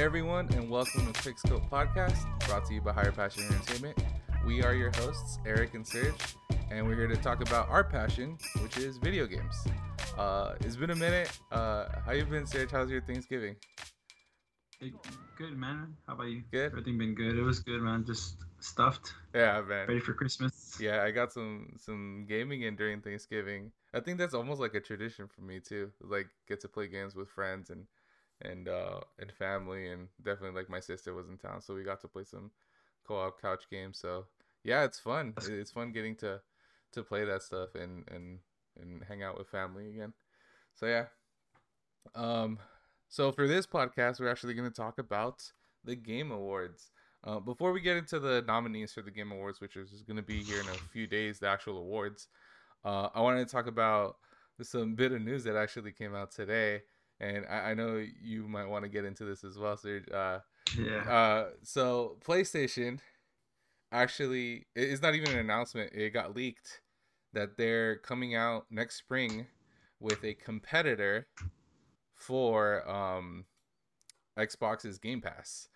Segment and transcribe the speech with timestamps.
[0.00, 4.02] Hey everyone, and welcome to Quickscope Podcast, brought to you by Higher Passion Entertainment.
[4.46, 6.14] We are your hosts, Erik and Serg,
[6.70, 9.54] and we're here to talk about our passion, which is video games.
[10.16, 11.30] Uh, it's been a minute.
[11.52, 12.70] Uh, how you been, Serg?
[12.70, 13.56] How's your Thanksgiving?
[14.80, 14.94] Hey,
[15.36, 15.94] good man.
[16.06, 16.44] How about you?
[16.50, 16.72] Good.
[16.72, 17.36] Everything been good.
[17.36, 18.06] It was good, man.
[18.06, 19.86] Just stuffed, Yeah, man.
[19.86, 20.78] ready for Christmas.
[20.80, 23.70] Yeah, I got some some gaming in during Thanksgiving.
[23.92, 25.90] I think that's almost like a tradition for me too.
[26.00, 27.84] Like get to play games with friends and
[28.42, 32.00] and uh and family and definitely like my sister was in town, so we got
[32.00, 32.50] to play some
[33.06, 33.98] co-op couch games.
[33.98, 34.26] So
[34.64, 35.34] yeah, it's fun.
[35.48, 36.40] It's fun getting to
[36.92, 38.38] to play that stuff and and
[38.80, 40.12] and hang out with family again.
[40.74, 41.06] So yeah.
[42.14, 42.58] Um
[43.08, 45.42] so for this podcast, we're actually going to talk about
[45.84, 46.92] the Game Awards.
[47.24, 50.22] Uh, before we get into the nominees for the Game Awards, which is going to
[50.22, 52.28] be here in a few days, the actual awards,
[52.84, 54.16] uh, I wanted to talk about
[54.62, 56.82] some bit of news that actually came out today,
[57.20, 60.12] and I, I know you might want to get into this as well, Serg.
[60.12, 60.40] Uh,
[60.76, 60.98] Yeah.
[61.10, 63.00] uh, so PlayStation
[63.92, 65.92] actually it- it's not even an announcement.
[65.92, 66.80] It got leaked
[67.32, 69.46] that they're coming out next spring
[70.00, 71.26] with a competitor
[72.14, 73.44] for um
[74.38, 75.68] Xbox's Game Pass.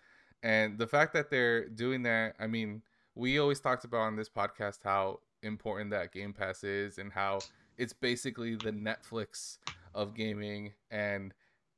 [0.43, 2.83] And the fact that they're doing that, I mean,
[3.15, 7.39] we always talked about on this podcast how important that Game Pass is and how
[7.77, 9.57] it's basically the Netflix
[9.93, 11.33] of gaming and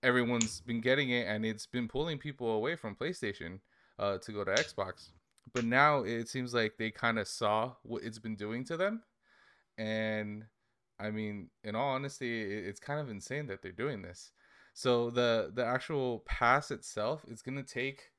[0.08, 3.60] everyone's been getting it and it's been pulling people away from PlayStation
[4.00, 5.10] uh, to go to Xbox.
[5.54, 9.04] But now it seems like they kind of saw what it's been doing to them.
[9.78, 10.46] And
[10.98, 14.32] I mean, in all honesty, it's kind of insane that they're doing this.
[14.74, 18.12] So the the actual pass itself is going to take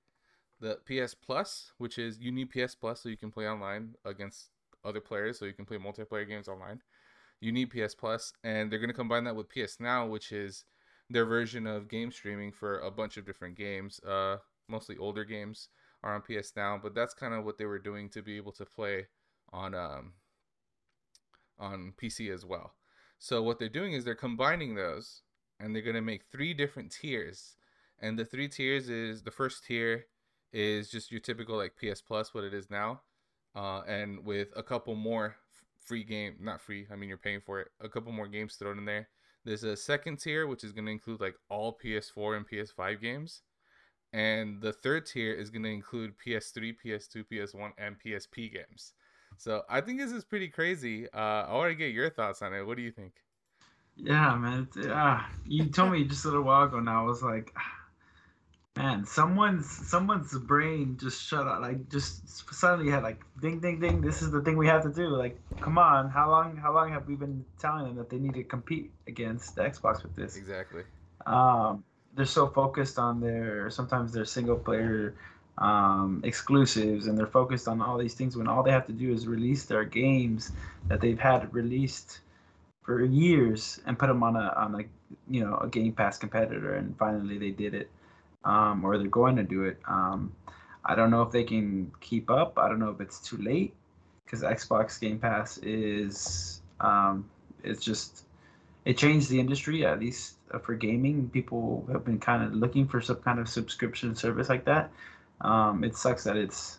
[0.60, 4.50] the PS Plus, which is you need PS Plus so you can play online against
[4.84, 6.80] other players, so you can play multiplayer games online.
[7.40, 10.64] You need PS Plus, and they're going to combine that with PS Now, which is
[11.10, 14.00] their version of game streaming for a bunch of different games.
[14.00, 14.36] Uh,
[14.68, 15.68] mostly older games
[16.02, 18.52] are on PS Now, but that's kind of what they were doing to be able
[18.52, 19.06] to play
[19.52, 20.12] on um
[21.58, 22.74] on PC as well.
[23.18, 25.22] So what they're doing is they're combining those,
[25.58, 27.56] and they're gonna make three different tiers.
[28.00, 30.06] And the three tiers is the first tier
[30.52, 33.00] is just your typical like PS Plus, what it is now,
[33.56, 35.36] uh, and with a couple more
[35.80, 36.86] free game, not free.
[36.92, 37.68] I mean you're paying for it.
[37.80, 39.08] A couple more games thrown in there.
[39.48, 43.40] There's a second tier which is gonna include like all PS4 and PS5 games,
[44.12, 48.92] and the third tier is gonna include PS3, PS2, PS1, and PSP games.
[49.38, 51.10] So I think this is pretty crazy.
[51.14, 52.62] Uh, I want to get your thoughts on it.
[52.62, 53.14] What do you think?
[53.96, 54.68] Yeah, man.
[54.86, 57.02] Uh, you told me just a little while ago now.
[57.02, 57.54] I was like,
[58.78, 61.60] man, someone's someone's brain just shut up.
[61.62, 64.02] Like, just suddenly had like, ding, ding, ding.
[64.02, 65.08] This is the thing we have to do.
[65.10, 66.10] Like, come on.
[66.10, 66.56] How long?
[66.56, 70.02] How long have we been telling them that they need to compete against the Xbox
[70.04, 70.36] with this?
[70.36, 70.84] Exactly.
[71.26, 71.84] um,
[72.14, 75.16] they're so focused on their sometimes their single player
[75.58, 79.12] um, exclusives and they're focused on all these things when all they have to do
[79.12, 80.52] is release their games
[80.88, 82.20] that they've had released
[82.82, 84.84] for years and put them on a on a
[85.30, 87.90] you know a Game Pass competitor and finally they did it
[88.44, 89.78] um, or they're going to do it.
[89.86, 90.32] Um,
[90.84, 92.58] I don't know if they can keep up.
[92.58, 93.74] I don't know if it's too late
[94.24, 97.28] because Xbox Game Pass is um,
[97.62, 98.24] it's just
[98.84, 101.28] it changed the industry at least for gaming.
[101.30, 104.90] People have been kind of looking for some kind of subscription service like that.
[105.40, 106.78] Um, it sucks that it's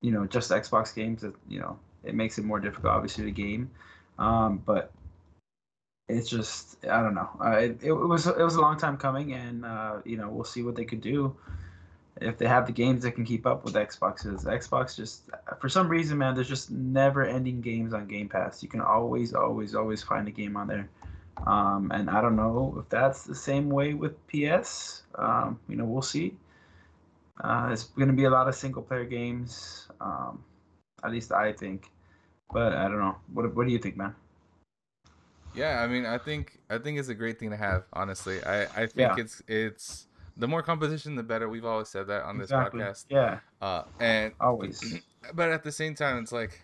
[0.00, 3.70] you know just Xbox games you know it makes it more difficult obviously to game,
[4.18, 4.92] um, but
[6.08, 7.28] it's just I don't know.
[7.42, 10.44] Uh, it, it was it was a long time coming, and uh, you know we'll
[10.44, 11.34] see what they could do
[12.20, 14.44] if they have the games that can keep up with Xboxes.
[14.44, 18.62] Xbox just for some reason, man, there's just never ending games on Game Pass.
[18.62, 20.88] You can always, always, always find a game on there.
[21.46, 25.02] Um, and I don't know if that's the same way with PS.
[25.16, 26.34] Um, you know, we'll see.
[27.42, 29.88] Uh, it's going to be a lot of single player games.
[30.00, 30.44] Um,
[31.02, 31.90] at least I think.
[32.52, 33.16] But I don't know.
[33.32, 34.14] What What do you think, man?
[35.54, 37.84] Yeah, I mean, I think I think it's a great thing to have.
[37.92, 39.16] Honestly, I I think Yeah.
[39.18, 40.06] it's it's
[40.36, 41.48] the more competition, the better.
[41.48, 43.06] We've always said that on this podcast.
[43.08, 45.00] Yeah, Uh, and always.
[45.34, 46.60] but at the same time, it's like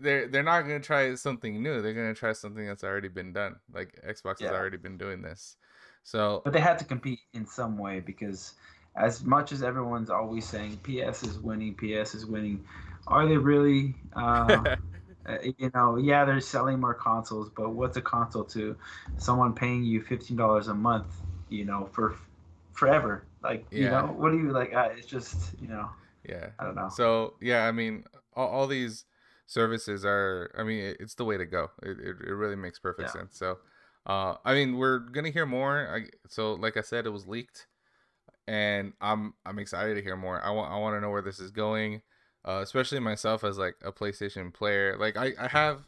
[0.00, 1.80] they're they're not gonna try something new.
[1.80, 3.56] They're gonna try something that's already been done.
[3.72, 5.56] Like Xbox has already been doing this.
[6.02, 8.54] So But they had to compete in some way because,
[8.96, 12.64] as much as everyone's always saying PS is winning, PS is winning,
[13.06, 13.94] are they really?
[14.14, 14.76] Uh,
[15.28, 18.76] uh, you know, yeah, they're selling more consoles, but what's a console to
[19.18, 21.14] someone paying you fifteen dollars a month?
[21.48, 22.16] You know, for
[22.72, 23.24] forever.
[23.42, 24.74] Like, you know, what do you like?
[24.74, 25.90] Uh, it's just, you know,
[26.28, 26.50] yeah.
[26.58, 26.88] I don't know.
[26.88, 28.04] So yeah, I mean,
[28.34, 29.04] all, all these
[29.46, 30.50] services are.
[30.58, 31.70] I mean, it, it's the way to go.
[31.82, 33.12] It, it, it really makes perfect Yeah.
[33.12, 33.36] sense.
[33.38, 33.58] So,
[34.06, 35.88] uh, I mean, we're gonna hear more.
[35.94, 37.66] I, so, like I said, it was leaked.
[38.48, 40.42] and I'm I'm excited to hear more.
[40.44, 42.02] I want I want to know where this is going,
[42.48, 44.96] uh, especially myself as like a PlayStation player.
[44.98, 45.82] Like I I have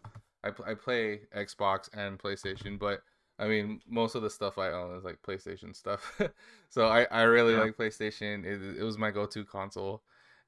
[0.44, 3.00] I I play Xbox and PlayStation, but
[3.38, 6.20] I mean most of the stuff I own is like PlayStation stuff.
[6.68, 7.60] so I I really yeah.
[7.60, 8.44] like PlayStation.
[8.44, 10.02] It, it was my go-to console,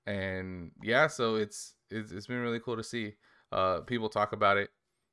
[0.07, 3.15] and yeah, so it's it's it's been really cool to see
[3.51, 4.69] uh people talk about it,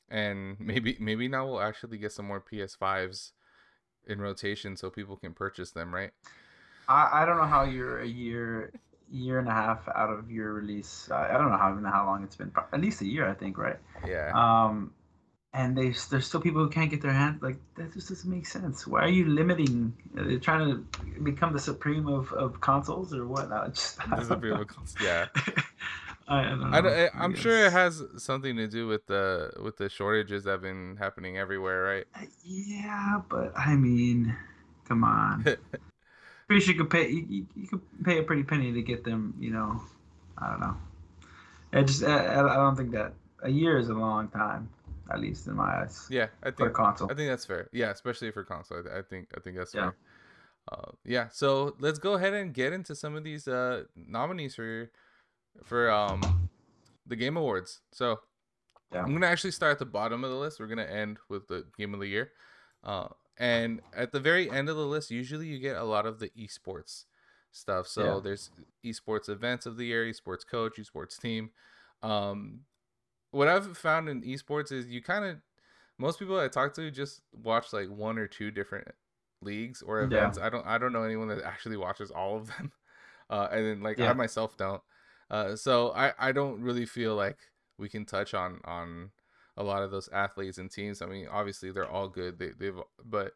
[0.09, 3.31] and maybe maybe now we'll actually get some more PS5s
[4.05, 6.11] in rotation so people can purchase them, right?
[6.89, 8.73] I, I don't know how you're a year
[9.11, 11.09] year and a half out of your release.
[11.11, 12.51] I, I don't know how even how long it's been.
[12.73, 13.77] At least a year, I think, right?
[14.07, 14.31] Yeah.
[14.33, 14.91] Um,
[15.53, 17.93] and they there's still people who can't get their hands like that.
[17.93, 18.85] Just doesn't make sense.
[18.85, 19.93] Why are you limiting?
[20.13, 23.49] They're trying to become the supreme of, of consoles or what?
[23.49, 24.95] No, just, the supreme of consoles.
[25.01, 25.27] Yeah.
[26.27, 26.77] I, I, don't know.
[26.77, 30.61] I, am sure it has something to do with the with the shortages that have
[30.61, 32.05] been happening everywhere, right?
[32.15, 34.35] Uh, yeah, but I mean,
[34.87, 35.45] come on.
[36.49, 39.35] pretty sure you could pay you, you could pay a pretty penny to get them.
[39.39, 39.81] You know,
[40.37, 40.75] I don't know.
[41.71, 43.13] I just I, I don't think that
[43.43, 44.67] a year is a long time,
[45.13, 46.07] at least in my eyes.
[46.09, 47.09] Yeah, I think console.
[47.11, 47.69] I think that's fair.
[47.71, 48.81] Yeah, especially for console.
[48.91, 49.81] I, I think I think that's yeah.
[49.81, 49.95] fair.
[50.71, 54.91] Uh, yeah, so let's go ahead and get into some of these uh, nominees for
[55.63, 56.49] for um
[57.05, 57.81] the Game Awards.
[57.91, 58.21] So
[58.91, 59.03] yeah.
[59.03, 60.59] I'm gonna actually start at the bottom of the list.
[60.59, 62.31] We're gonna end with the Game of the Year.
[62.83, 66.19] Uh, and at the very end of the list, usually you get a lot of
[66.19, 67.05] the esports
[67.51, 67.87] stuff.
[67.87, 68.19] So yeah.
[68.21, 68.51] there's
[68.85, 71.51] esports events of the year, esports coach, esports team.
[72.03, 72.61] Um,
[73.31, 75.37] what I've found in esports is you kind of
[75.97, 78.87] most people I talk to just watch like one or two different
[79.41, 80.37] leagues or events.
[80.37, 80.45] Yeah.
[80.45, 82.71] I don't I don't know anyone that actually watches all of them.
[83.31, 84.09] Uh, and then like yeah.
[84.09, 84.81] I myself don't.
[85.29, 87.37] Uh, so I, I don't really feel like
[87.77, 89.11] we can touch on on
[89.59, 91.01] a lot of those athletes and teams.
[91.01, 92.39] I mean, obviously they're all good.
[92.39, 93.33] They they've but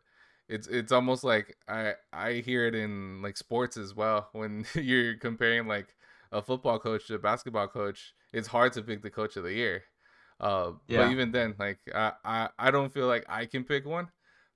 [0.47, 5.17] it's it's almost like I I hear it in like sports as well when you're
[5.17, 5.95] comparing like
[6.31, 8.13] a football coach to a basketball coach.
[8.31, 9.83] It's hard to pick the coach of the year.
[10.39, 11.03] Uh, yeah.
[11.03, 14.07] But even then, like I, I I don't feel like I can pick one.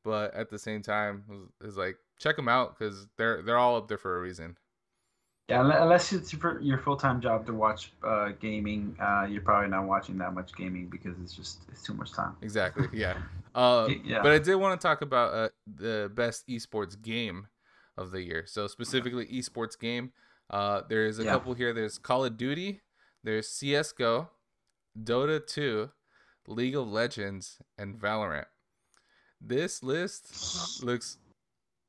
[0.04, 3.90] But at the same time, it's like check them out because they're they're all up
[3.90, 4.58] there for a reason.
[5.50, 9.86] Yeah, unless it's your full time job to watch uh, gaming, uh, you're probably not
[9.86, 12.36] watching that much gaming because it's just it's too much time.
[12.42, 12.88] Exactly.
[12.94, 13.18] Yeah.
[13.56, 14.22] Uh, yeah.
[14.22, 17.48] But I did want to talk about uh, the best esports game
[17.98, 18.44] of the year.
[18.46, 20.12] So specifically esports game.
[20.50, 21.32] Uh, there's a yeah.
[21.32, 21.74] couple here.
[21.74, 22.82] There's Call of Duty.
[23.24, 24.30] There's CS:GO,
[25.02, 25.90] Dota 2,
[26.48, 28.46] League of Legends, and Valorant.
[29.42, 31.18] This list looks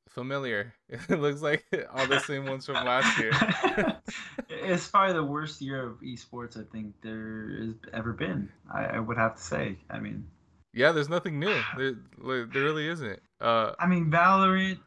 [0.09, 0.73] familiar.
[0.89, 1.65] It looks like
[1.95, 3.31] all the same ones from last year.
[4.49, 8.49] it's probably the worst year of esports I think there has ever been.
[8.73, 9.77] I, I would have to say.
[9.89, 10.25] I mean,
[10.73, 11.55] yeah, there's nothing new.
[11.77, 13.19] There, there really isn't.
[13.39, 14.79] Uh, I mean, Valorant,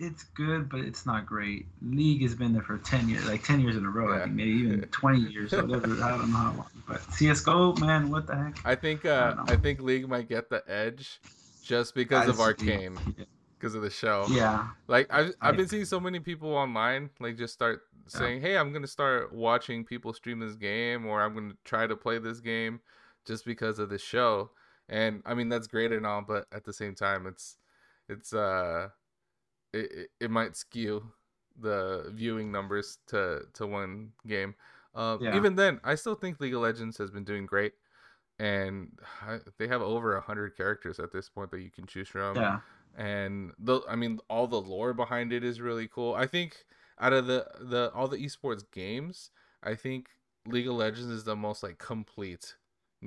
[0.00, 1.66] it's good, but it's not great.
[1.80, 4.12] League has been there for ten years, like ten years in a row.
[4.12, 4.20] Yeah.
[4.20, 6.02] I think maybe even twenty years, or whatever.
[6.02, 6.66] I don't know how long.
[6.88, 8.58] But CS:GO, man, what the heck?
[8.64, 11.20] I think uh, I, I think League might get the edge,
[11.62, 12.98] just because I of Arcane.
[13.16, 13.24] Yeah
[13.60, 14.26] because of the show.
[14.30, 14.68] Yeah.
[14.88, 18.48] Like I've I've been seeing so many people online like just start saying, yeah.
[18.48, 22.18] "Hey, I'm gonna start watching people stream this game, or I'm gonna try to play
[22.18, 22.80] this game,
[23.26, 24.50] just because of this show."
[24.88, 27.56] And I mean that's great and all, but at the same time, it's
[28.08, 28.88] it's uh
[29.72, 31.12] it it, it might skew
[31.58, 34.54] the viewing numbers to to one game.
[34.92, 35.36] Uh, yeah.
[35.36, 37.74] Even then, I still think League of Legends has been doing great,
[38.40, 38.98] and
[39.58, 42.36] they have over a hundred characters at this point that you can choose from.
[42.36, 42.60] Yeah
[42.96, 46.14] and the I mean all the lore behind it is really cool.
[46.14, 46.64] I think
[46.98, 49.30] out of the the all the esports games,
[49.62, 50.08] I think
[50.46, 52.56] League of Legends is the most like complete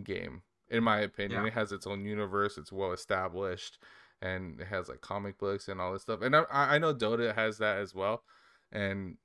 [0.04, 1.42] game in my opinion.
[1.42, 1.48] Yeah.
[1.48, 3.78] It has its own universe, it's well established,
[4.22, 6.22] and it has like comic books and all this stuff.
[6.22, 8.24] And I I know Dota has that as well,
[8.72, 9.18] and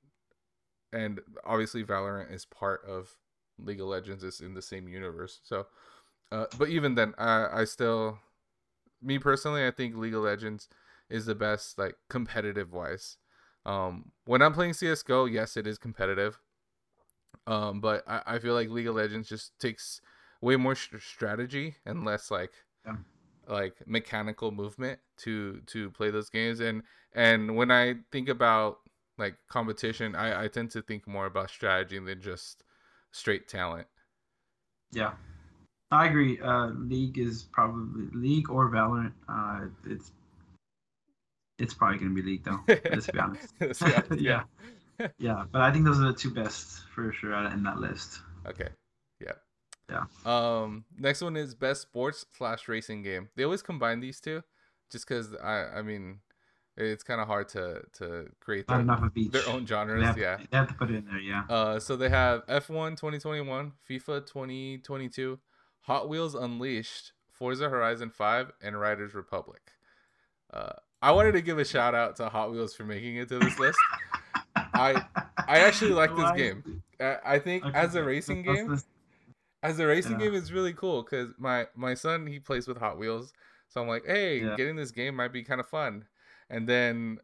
[0.93, 3.15] and obviously Valorant is part of
[3.57, 4.23] League of Legends.
[4.23, 5.67] is in the same universe, so.
[6.31, 8.19] Uh, but even then, I I still
[9.01, 10.67] me personally, I think League of Legends
[11.09, 13.17] is the best, like competitive wise.
[13.65, 16.39] Um, when I'm playing CS:GO, yes, it is competitive.
[17.47, 20.01] Um, but I, I feel like League of Legends just takes
[20.41, 22.51] way more sh- strategy and less like
[22.85, 22.95] yeah.
[23.47, 26.59] like mechanical movement to to play those games.
[26.59, 28.79] And and when I think about
[29.17, 32.63] like competition, I, I tend to think more about strategy than just
[33.11, 33.87] straight talent.
[34.91, 35.13] Yeah.
[35.91, 36.39] I agree.
[36.39, 39.13] Uh, League is probably League or Valorant.
[39.27, 40.11] Uh, it's
[41.57, 42.59] it's probably gonna be League though.
[42.67, 43.53] let's be honest.
[44.19, 44.43] yeah.
[44.99, 45.43] yeah, yeah.
[45.51, 48.21] But I think those are the two best for sure in that list.
[48.47, 48.69] Okay.
[49.19, 49.33] Yeah.
[49.89, 50.03] Yeah.
[50.25, 50.85] Um.
[50.97, 53.29] Next one is best sports slash racing game.
[53.35, 54.43] They always combine these two,
[54.91, 56.19] just because I I mean,
[56.77, 60.05] It's kind of hard to to create their, their own They genres.
[60.05, 60.37] have, Yeah.
[60.51, 61.19] they have to put it in there.
[61.19, 61.43] Yeah.
[61.49, 65.39] Uh, so they have F1 2021, FIFA 2022,
[65.81, 69.61] Hot Wheels Unleashed, Forza Horizon 5, and Riders Republic.
[70.53, 73.39] Uh, I wanted to give a shout out to Hot Wheels for making it to
[73.39, 73.79] this list.
[74.75, 75.01] I
[75.47, 76.63] I actually like this game.
[76.99, 78.81] I, I think Okay, as a racing game,
[79.63, 80.25] as a racing Yeah.
[80.25, 83.33] game, it's really cool because my my son he plays with Hot Wheels,
[83.69, 84.55] so I'm like, hey, Yeah.
[84.55, 86.05] getting this game might be kind of fun.
[86.49, 87.19] And then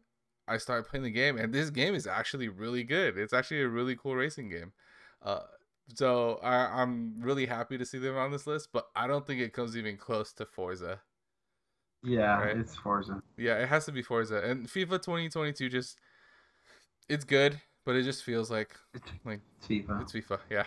[0.48, 3.18] I started playing the game, and this game is actually really good.
[3.18, 4.72] It's actually a really cool racing game.
[5.22, 5.40] Uh,
[5.94, 9.40] so I, I'm really happy to see them on this list, but I don't think
[9.40, 11.00] it comes even close to Forza.
[12.02, 12.56] Yeah, Right.
[12.56, 13.22] it's Forza.
[13.36, 15.98] Yeah, it has to be Forza, and FIFA 2022 just
[17.08, 18.76] it's good, but it just feels like
[19.24, 20.02] like it's FIFA.
[20.02, 20.64] it's FIFA, yeah.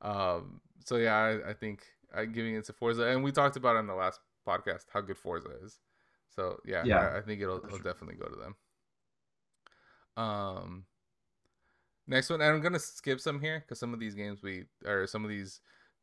[0.00, 0.60] Um.
[0.84, 3.86] So yeah, I, I think I'm giving it to Forza, and we talked about on
[3.86, 5.80] the last podcast how good Forza is.
[6.34, 8.56] So yeah, Yeah, I, I think it'll, it'll definitely go to them.
[10.16, 10.84] Um.
[12.08, 15.06] Next one, and I'm gonna skip some here because some of these games we or
[15.06, 15.60] some of these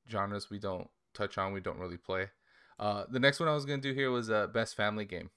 [0.10, 2.30] genres we don't touch on, we don't really play.
[2.80, 5.30] Uh, the next one I was gonna do here was uh, best family game.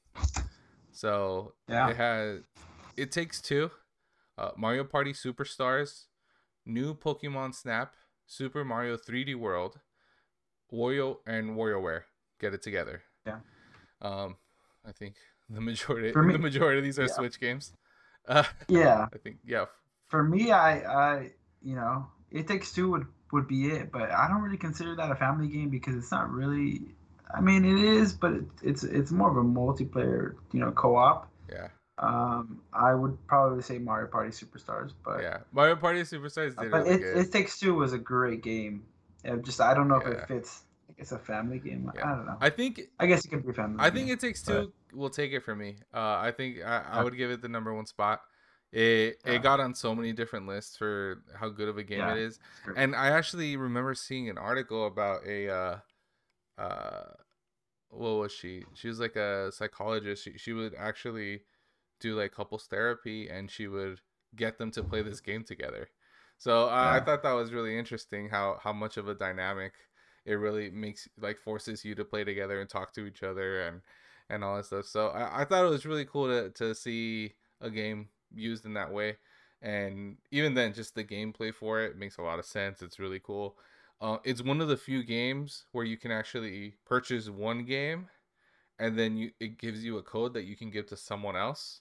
[0.92, 1.90] So Yeah.
[1.90, 2.40] it has
[2.96, 3.70] it takes two,
[4.38, 6.06] uh, Mario Party Superstars,
[6.64, 7.94] new Pokemon Snap,
[8.26, 9.78] Super Mario 3D World,
[10.72, 12.02] Wario and WarioWare
[12.40, 13.02] get it together.
[13.26, 13.40] Yeah.
[14.00, 14.36] Um,
[14.84, 15.16] I think
[15.48, 17.12] the majority me- the majority of these are Yeah.
[17.14, 17.72] Switch games.
[18.26, 19.06] Uh, Yeah.
[19.14, 19.66] I think yeah.
[20.08, 21.30] For me, I, I,
[21.62, 25.10] you know, It Takes Two would would be it, but I don't really consider that
[25.10, 26.82] a family game because it's not really.
[27.34, 31.28] I mean, it is, but it, it's it's more of a multiplayer, you know, co-op.
[31.50, 35.38] Yeah, Um, I would probably say Mario Party Superstars, but yeah.
[35.52, 37.16] Mario Party Superstars did but really it, good.
[37.18, 38.84] it Takes Two was a great game.
[39.24, 40.62] It just I don't know if it fits.
[40.98, 41.90] It's a family game.
[41.94, 42.06] Yeah.
[42.06, 42.36] I don't know.
[42.40, 43.78] I think I guess it could be a family.
[43.80, 45.76] I think it takes but- two will take it for me.
[45.92, 48.22] Uh, I think I, I would give it the number one spot.
[48.72, 49.32] It Yeah.
[49.34, 52.12] it got on so many different lists for how good of a game Yeah.
[52.14, 52.38] it is,
[52.76, 55.78] and I actually remember seeing an article about a uh,
[56.58, 57.04] uh,
[57.88, 58.64] what was she?
[58.74, 60.24] She was like a psychologist.
[60.24, 61.42] She she would actually
[62.00, 64.00] do like couples therapy, and she would
[64.34, 65.88] get them to play this game together.
[66.38, 69.72] So I, I thought that was really interesting how how much of a dynamic
[70.26, 73.80] it really makes like forces you to play together and talk to each other and
[74.28, 74.86] and all that stuff.
[74.86, 78.74] So I, I thought it was really cool to to see a game used in
[78.74, 79.16] that way.
[79.62, 82.82] And even then, just the gameplay for it makes a lot of sense.
[82.82, 83.56] It's really cool.
[84.00, 88.08] Uh, it's one of the few games where you can actually purchase one game,
[88.78, 91.80] and then you it gives you a code that you can give to someone else,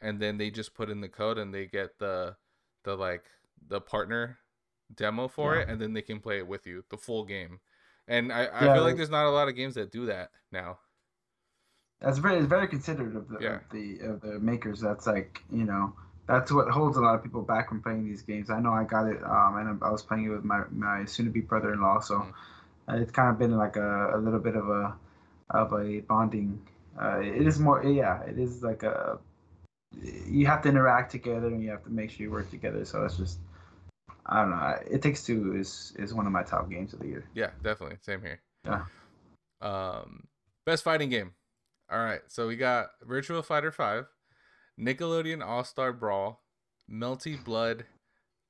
[0.00, 2.36] and then they just put in the code and they get the
[2.84, 3.24] the like
[3.68, 4.38] the partner
[4.94, 5.62] demo for Yeah.
[5.62, 7.60] it, and then they can play it with you the full game.
[8.06, 10.06] And I, I Yeah, feel like like- there's not a lot of games that do
[10.06, 10.78] that now.
[12.04, 13.54] That's very it's very considerate of the Yeah.
[13.56, 14.80] of the of the makers.
[14.80, 15.94] That's like you know
[16.26, 18.50] that's what holds a lot of people back from playing these games.
[18.50, 21.26] I know I got it, um, and I was playing it with my my soon
[21.26, 22.00] to be brother in law.
[22.00, 22.32] So Mm.
[22.88, 24.94] uh, it's kind of been like a, a little bit of a
[25.50, 26.60] of a bonding.
[27.00, 28.22] Uh, it is more yeah.
[28.22, 29.18] It is like a
[30.26, 32.84] you have to interact together and you have to make sure you work together.
[32.84, 33.38] So it's just
[34.26, 34.78] I don't know.
[34.90, 37.24] It takes two is is one of my top games of the year.
[37.34, 37.98] Yeah, definitely.
[38.02, 38.40] Same here.
[38.64, 38.84] Yeah.
[39.60, 40.26] Um,
[40.66, 41.32] best fighting game.
[41.90, 44.06] All right, so we got Virtua Fighter Five,
[44.80, 46.42] Nickelodeon All Star Brawl,
[46.90, 47.84] Melty Blood,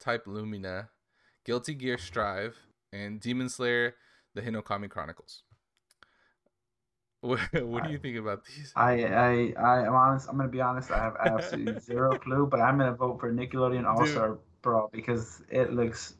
[0.01, 0.91] Type Lumina,
[1.45, 2.57] Guilty Gear Strive,
[2.93, 3.97] and Demon Slayer:
[4.35, 5.43] The Hinokami Chronicles.
[7.25, 8.71] What, what do you think about these?
[8.77, 10.29] I I I am honest.
[10.29, 10.91] I'm gonna be honest.
[10.91, 15.43] I have absolutely zero clue, but I'm gonna vote for Nickelodeon All Star Brawl because
[15.49, 16.17] it looks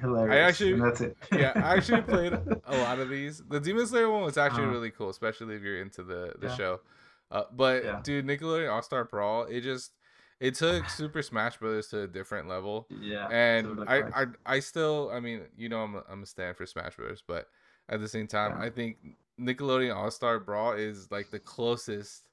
[0.00, 0.48] hilarious.
[0.50, 1.16] actually- and that's it.
[1.32, 3.42] yeah, I actually played a lot of these.
[3.48, 4.72] The Demon Slayer one was actually Uh-huh.
[4.72, 6.56] really cool, especially if you're into the the Yeah.
[6.56, 6.80] show.
[7.30, 8.00] Uh, but Yeah.
[8.02, 9.92] dude, Nickelodeon All Star Brawl, it just
[10.40, 12.86] it took Super Smash Brothers to a different level.
[12.90, 13.28] Yeah.
[13.30, 14.14] and so it looked I, like-
[14.46, 17.22] I I still I mean you know I'm a, I'm a stand for Smash Bros.
[17.26, 17.48] But
[17.88, 18.66] at the same time Yeah.
[18.66, 18.98] I think
[19.40, 22.28] Nickelodeon All Star Brawl is like the closest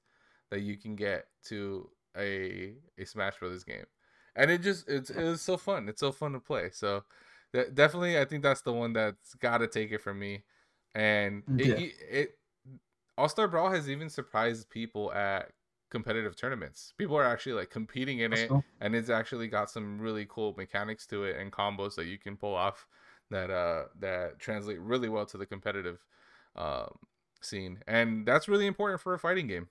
[0.49, 3.85] that you can get to a a Smash Brothers game,
[4.35, 5.87] and it just it's it was so fun.
[5.87, 6.69] It's so fun to play.
[6.71, 7.03] So
[7.53, 10.43] definitely I think that's the one that's got to take it from me.
[10.95, 11.75] And it, Yeah.
[11.77, 12.29] it, it
[13.17, 15.53] All Star Brawl has even surprised people at
[15.89, 16.93] competitive tournaments.
[16.97, 18.65] People are actually like competing in That's it cool.
[18.79, 22.37] and it's actually got some really cool mechanics to it and combos that you can
[22.37, 22.87] pull off
[23.29, 26.05] that uh that translate really well to the competitive
[26.55, 26.97] um
[27.41, 29.69] scene and that's really important for a fighting game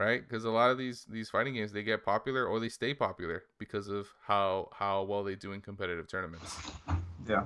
[0.00, 2.92] right because a lot of these these fighting games they get popular or they stay
[2.94, 6.56] popular because of how how well they do in competitive tournaments
[7.28, 7.44] Yeah.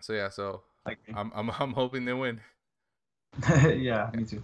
[0.00, 0.62] so yeah so
[1.14, 2.40] i'm i'm, I'm hoping they win
[3.68, 4.42] yeah, me too.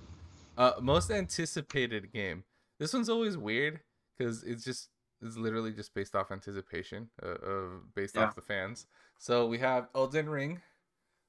[0.57, 2.45] uh most anticipated game
[2.79, 3.81] This one's always weird
[4.17, 4.89] because it's just
[5.23, 8.25] it's literally just based off anticipation, uh, of based Yeah.
[8.25, 8.87] off the fans.
[9.19, 10.61] So we have Elden Ring,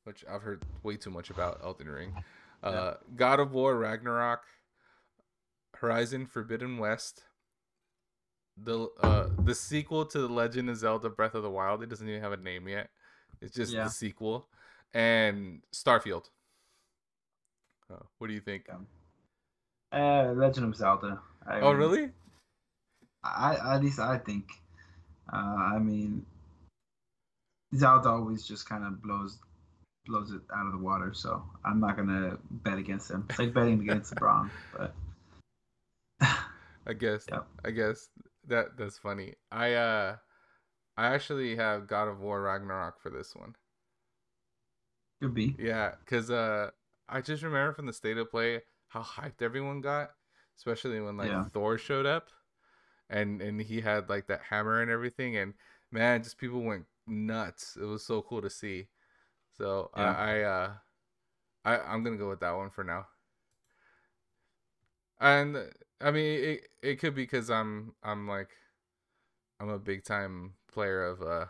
[0.03, 2.13] which I've heard way too much about Elden Ring.
[2.61, 4.41] Uh, God of War Ragnarok,
[5.79, 7.23] Horizon Forbidden West,
[8.57, 11.83] the uh the sequel to the Legend of Zelda Breath of the Wild.
[11.83, 12.89] It doesn't even have a name yet.
[13.41, 13.85] It's just Yeah.
[13.85, 14.47] the sequel,
[14.93, 16.29] and Starfield.
[17.91, 18.67] Uh, what do you think?
[19.91, 21.21] Uh, Legend of Zelda.
[21.45, 22.11] I Oh, mean, really?
[23.23, 24.49] I at least I think.
[25.31, 25.35] Uh,
[25.75, 26.25] I mean,
[27.75, 29.37] Zelda always just kind of blows
[30.05, 31.13] blows it out of the water.
[31.13, 33.25] So I'm not gonna bet against him.
[33.29, 34.49] It's like betting against LeBron.
[34.77, 34.93] But
[36.87, 37.29] I guess.
[37.31, 37.47] Yep.
[37.63, 38.09] I guess
[38.47, 39.35] that that's funny.
[39.51, 40.17] I uh,
[40.97, 43.55] I actually have God of War Ragnarok for this one.
[45.21, 45.55] could be.
[45.57, 46.71] Yeah, cause uh,
[47.07, 50.11] I just remember from the state of play how hyped everyone got,
[50.57, 51.45] especially when like Yeah.
[51.53, 52.29] Thor showed up,
[53.09, 55.53] and and he had like that hammer and everything, and
[55.91, 57.77] man, just people went nuts.
[57.81, 58.87] It was so cool to see.
[59.57, 60.15] So Yeah.
[60.17, 60.73] I, I uh,
[61.65, 63.07] I I'm gonna go with that one for now.
[65.19, 65.57] And
[66.01, 68.49] I mean, it it could be because I'm I'm like,
[69.59, 71.45] I'm a big time player of uh,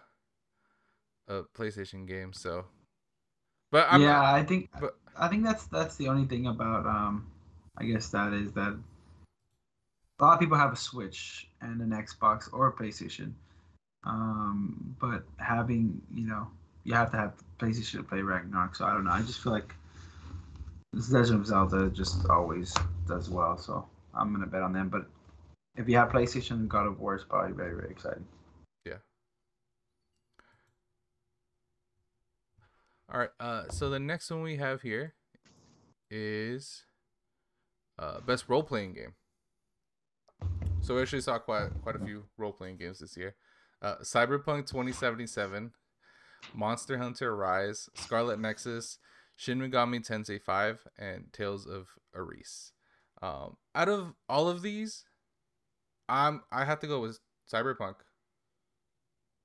[1.28, 2.66] a PlayStation game, so.
[3.72, 7.28] But I'm yeah, I think but- I think that's that's the only thing about um,
[7.78, 8.78] I guess that is that
[10.20, 13.34] a lot of people have a Switch and an Xbox or a PlayStation,
[14.04, 16.48] um, but having you know
[16.84, 18.76] you have to have PlayStation to play Ragnarok.
[18.76, 19.12] So I don't know.
[19.12, 19.74] I just feel like
[20.94, 22.74] this Legend of Zelda just always
[23.08, 23.58] does well.
[23.58, 24.90] So I'm gonna bet on them.
[24.90, 25.06] But
[25.76, 28.26] if you have PlayStation, God of War is probably very very exciting.
[28.86, 28.98] Yeah.
[33.12, 33.30] All right.
[33.40, 35.14] Uh, so the next one we have here
[36.10, 36.84] is
[38.00, 39.14] uh, best role playing game.
[40.82, 43.36] So we actually saw quite quite a few role playing games this year.
[43.82, 45.72] Uh, Cyberpunk 2077,
[46.54, 49.00] Monster Hunter Rise, Scarlet Nexus,
[49.36, 52.72] Shin Megami Tensei 5, and Tales of Arise.
[53.22, 55.06] Um, out of all of these,
[56.10, 57.20] I'm I have to go with
[57.52, 57.96] Cyberpunk.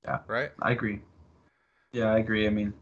[0.03, 0.19] Yeah.
[0.27, 0.51] Right.
[0.61, 1.01] I agree.
[1.93, 2.47] Yeah, I agree.
[2.47, 2.73] I mean,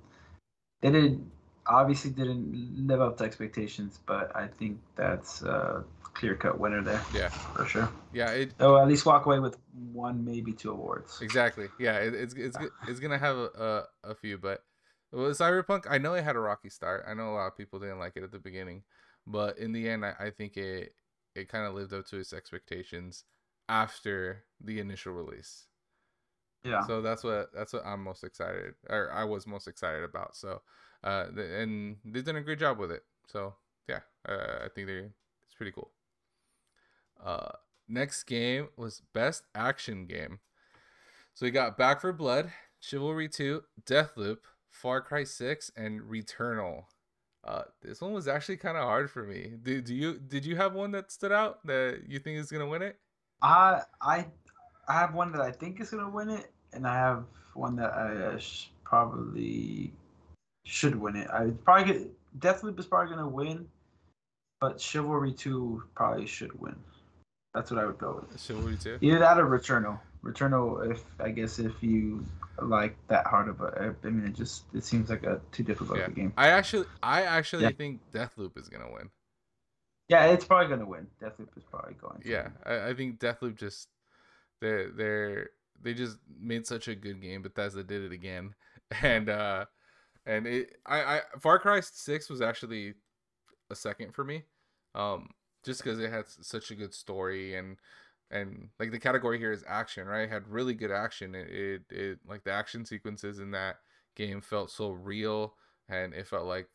[0.81, 1.25] they did
[1.67, 7.01] obviously didn't live up to expectations, but I think that's a clear cut winner there
[7.13, 7.29] Yeah.
[7.29, 7.89] for sure.
[8.13, 8.31] Yeah.
[8.31, 9.57] It They'll at least walk away with
[9.91, 11.21] one, maybe two awards.
[11.21, 11.67] Exactly.
[11.79, 14.63] Yeah, it, it's it's it's gonna have a, a, a few, but
[15.11, 17.05] with Cyberpunk, I know it had a rocky start.
[17.07, 18.83] I know a lot of people didn't like it at the beginning,
[19.29, 20.93] but in the end, I, I think it
[21.35, 23.23] it kind of lived up to its expectations
[23.69, 25.67] after the initial release.
[26.63, 26.85] Yeah.
[26.87, 30.35] So that's what that's what I'm most excited, or I was most excited about.
[30.35, 30.61] So,
[31.03, 33.03] uh, the, and they did a great job with it.
[33.27, 33.53] So
[33.87, 35.11] yeah, uh, I think they
[35.45, 35.91] it's pretty cool.
[37.23, 37.51] Uh,
[37.87, 40.39] next game was best action game.
[41.33, 44.39] So we got Back 4 Blood, Chivalry 2, Deathloop,
[44.69, 46.85] Far Cry 6, and Returnal.
[47.45, 49.53] Uh, this one was actually kind of hard for me.
[49.63, 52.67] Do, do you did you have one that stood out that you think is gonna
[52.67, 52.97] win it?
[53.41, 54.25] I I
[54.87, 57.23] I have one that I think is gonna win it, and I have
[57.53, 59.93] one that I uh, sh- probably
[60.65, 61.29] should win it.
[61.31, 63.67] I probably get, Deathloop is probably gonna win,
[64.59, 66.75] but Chivalry Two probably should win.
[67.53, 68.39] That's what I would go with.
[68.39, 68.99] Chivalry 2.
[69.01, 69.99] Either that or Returnal.
[70.23, 72.25] Returnal, if I guess if you
[72.61, 75.99] like that hard of a, I mean, it just it seems like a too difficult
[75.99, 76.05] Yeah.
[76.05, 76.33] of a game.
[76.37, 77.69] I actually I actually Yeah.
[77.71, 79.09] think Deathloop is gonna win.
[80.09, 81.07] Yeah, it's probably gonna win.
[81.21, 82.21] Deathloop is probably going.
[82.21, 82.53] To Yeah, win.
[82.65, 83.87] I, I think Deathloop just
[84.61, 85.49] they're they're
[85.81, 87.41] they just made such a good game.
[87.41, 88.55] But Bethesda did it again,
[89.01, 89.65] and uh,
[90.25, 92.95] and it I I Far Cry Six was actually
[93.69, 94.43] a second for me,
[94.95, 95.29] um,
[95.65, 97.77] just because it had such a good story and
[98.31, 100.23] and like the category here is action, right?
[100.23, 101.35] It had really good action.
[101.35, 103.77] It, it it like the action sequences in that
[104.15, 105.55] game felt so real,
[105.89, 106.69] and it felt like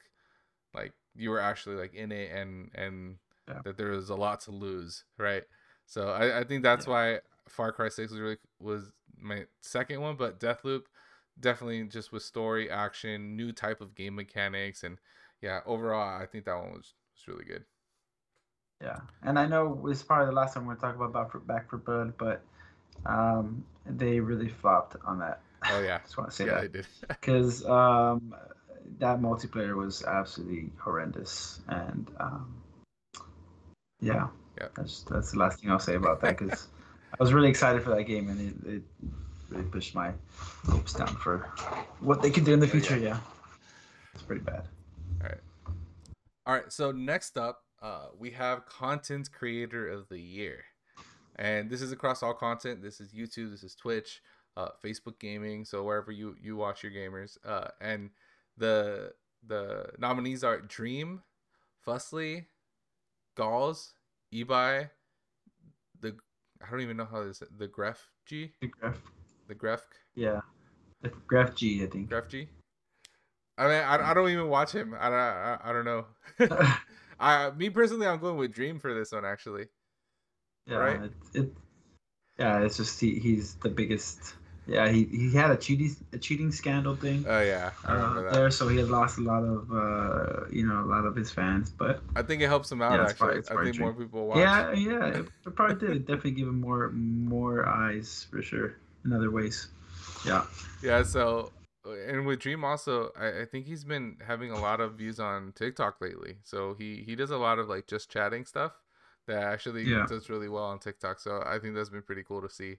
[0.74, 3.16] like you were actually like in it and and
[3.48, 3.62] Yeah.
[3.64, 5.44] that there was a lot to lose, right?
[5.86, 6.92] So I, I think that's Yeah.
[6.92, 10.82] why Far Cry Six was really was my second one, but Deathloop
[11.40, 14.98] definitely just with story, action, new type of game mechanics, and
[15.42, 17.64] yeah, overall I think that one was was really good.
[18.80, 21.70] Yeah, and I know it's probably the last time we're talk about Back for, Back
[21.70, 22.42] for Blood, but
[23.06, 25.40] um, they really flopped on that.
[25.70, 26.72] Oh yeah, just want to say yeah, that.
[26.72, 26.86] they did.
[27.08, 28.34] because um,
[28.98, 32.54] that multiplayer was absolutely horrendous, and um,
[34.00, 34.68] yeah, Yeah.
[34.76, 36.68] that's that's the last thing I'll say about that because
[37.12, 38.82] I was really excited for that game, and it, it
[39.50, 40.12] really pushed my
[40.68, 41.38] hopes down for
[42.00, 42.80] what they could do in the Yeah, yeah.
[42.80, 42.98] future.
[42.98, 43.18] Yeah,
[44.14, 44.68] it's pretty bad.
[45.22, 45.40] Alright.
[46.46, 50.64] All right, so next up, uh, we have content creator of the year.
[51.36, 52.80] and this is across all content.
[52.82, 53.50] This is YouTube.
[53.50, 54.22] This is Twitch,
[54.56, 55.64] uh, Facebook gaming.
[55.66, 58.10] So wherever you you watch your gamers, uh, and
[58.56, 59.12] the
[59.46, 61.22] the nominees are Dream,
[61.86, 62.46] Fuslie,
[63.36, 63.92] Galls,
[64.32, 64.88] Ibai,
[66.00, 66.16] the
[66.66, 68.96] I don't even know how this the Gref G, The Gref,
[69.48, 69.80] the Gref
[70.14, 70.40] yeah,
[71.02, 72.08] the Gref G, I think.
[72.08, 72.48] Gref G.
[73.58, 74.96] I mean, I, I don't even watch him.
[74.98, 76.06] I, I, I don't know.
[77.20, 79.66] I me personally, I'm going with Dream for this one actually.
[80.66, 81.00] yeah, Right?
[81.02, 81.52] it, it,
[82.38, 84.34] yeah, it's just he, he's the biggest.
[84.66, 88.66] Yeah, he, he had a cheating a cheating scandal thing Oh yeah, uh, there, so
[88.66, 91.70] he had lost a lot of uh, you know a lot of his fans.
[91.70, 93.42] But I think it helps him out Yeah, actually.
[93.42, 94.38] probably- I think more people watch.
[94.38, 95.96] yeah, yeah, it, it probably did.
[95.96, 99.68] It definitely give him more more eyes for sure in other ways.
[100.26, 100.44] Yeah,
[100.82, 101.52] Yeah, so
[101.84, 105.52] and with Dream also, I, I think he's been having a lot of views on
[105.52, 106.38] TikTok lately.
[106.42, 108.72] So he he does a lot of like just chatting stuff
[109.26, 110.06] that actually Yeah.
[110.06, 111.20] does really well on TikTok.
[111.20, 112.78] So I think that's been pretty cool to see.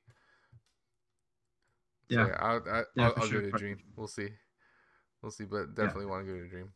[2.10, 3.40] So, yeah, yeah, I'll, I, Yeah, I'll, for I'll sure.
[3.40, 3.82] it a Dream.
[3.96, 4.30] We'll see.
[5.22, 6.74] We'll see, but definitely want to it a Dream.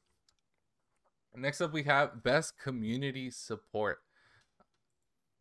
[1.35, 4.03] Next up, we have best community support.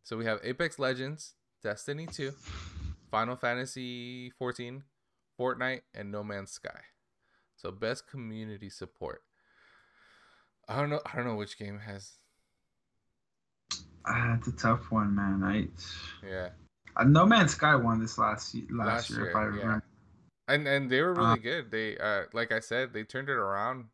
[0.02, 2.32] So we have Apex Legends, Destiny 2,
[3.10, 4.84] Final Fantasy 14,
[5.38, 6.80] Fortnite, and No Man's Sky.
[7.56, 9.22] So best community support.
[10.68, 11.00] I don't know.
[11.06, 12.18] I don't know which game has.
[14.04, 15.42] uh, it's a tough one, man.
[15.42, 15.68] I
[16.26, 16.50] Yeah,
[16.96, 19.46] uh, No Man's Sky won this last last, Last year, year, if I yeah.
[19.46, 19.84] remember.
[20.48, 21.70] and and they were really Uh, good.
[21.70, 23.86] They uh, like I said, they turned it around.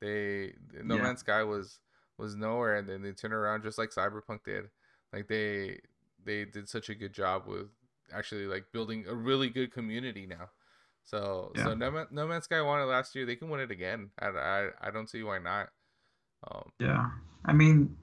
[0.00, 1.02] They No Yeah.
[1.02, 1.80] Man's Sky was
[2.18, 4.70] was nowhere, and then they turned it around just like Cyberpunk did.
[5.12, 5.80] Like they
[6.24, 7.66] they did such a good job with
[8.12, 10.50] actually like building a really good community now.
[11.04, 13.26] So so no, Man, no Man's Sky won it last year.
[13.26, 14.10] They can win it again.
[14.18, 15.68] I, I, I don't see why not.
[16.50, 17.10] Um, Yeah,
[17.44, 17.96] I mean,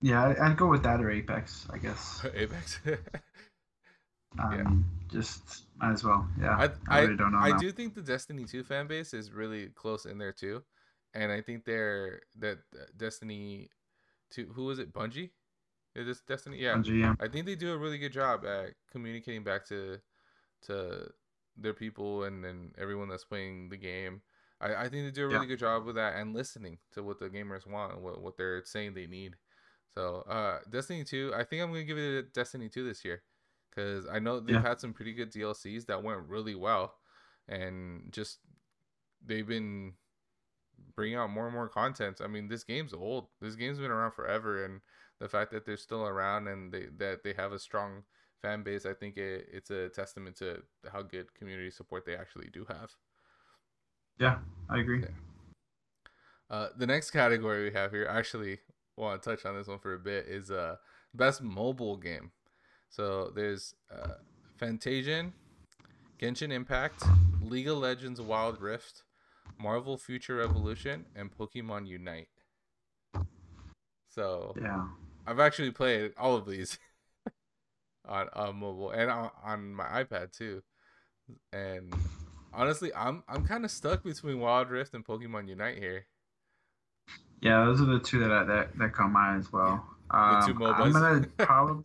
[0.00, 2.24] yeah, I'd go with that or Apex, I guess.
[2.34, 2.80] Apex.
[4.38, 6.28] Um, Just might as well.
[6.40, 7.38] Yeah, I I, I, really don't know.
[7.38, 7.58] I now.
[7.58, 10.62] do think the Destiny 2 fan base is really close in there too.
[11.14, 13.70] And I think they're that uh, Destiny
[14.30, 14.92] 2 who was it?
[14.92, 15.30] Bungie?
[15.96, 16.58] Is this Destiny?
[16.58, 16.74] Yeah.
[16.74, 17.14] Bungie, yeah.
[17.18, 19.98] I think they do a really good job at communicating back to
[20.66, 21.10] to
[21.60, 24.22] their people and, and everyone that's playing the game.
[24.60, 25.46] I, I think they do a really Yeah.
[25.46, 28.64] good job with that and listening to what the gamers want and what, what they're
[28.64, 29.36] saying they need.
[29.94, 33.22] So uh Destiny 2, I think I'm gonna give it a Destiny 2 this year.
[33.74, 34.62] Cause I know they've Yeah.
[34.62, 36.94] had some pretty good DLCs that went really well
[37.48, 38.38] and just
[39.24, 39.94] they've been
[40.94, 42.20] bringing out more and more content.
[42.22, 43.28] I mean, this game's old.
[43.40, 44.80] This game's been around forever, and
[45.18, 48.04] the fact that they're still around and they that they have a strong
[48.40, 52.48] fan base, I think it, it's a testament to how good community support they actually
[52.52, 52.90] do have.
[54.18, 55.00] Yeah, I agree.
[55.02, 55.08] Yeah.
[56.48, 58.58] Uh, the next category we have here, I actually
[58.96, 60.76] want to touch on this one for a bit, is uh
[61.14, 62.32] best mobile game.
[62.88, 64.14] So there's uh,
[64.60, 65.32] Fantasian,
[66.20, 67.04] Genshin Impact,
[67.40, 69.04] League of Legends Wild Rift,
[69.58, 72.28] Marvel Future Revolution, and Pokemon Unite.
[74.08, 74.88] So Yeah,
[75.26, 76.78] I've actually played all of these
[78.10, 80.62] on on mobile and on, on my iPad too.
[81.52, 81.94] And
[82.52, 86.06] honestly, I'm I'm kind of stuck between Wild Rift and Pokemon Unite here.
[87.40, 89.86] yeah, those are the two that I, that that my eye as well.
[90.10, 91.84] The two Um, I'm gonna probably.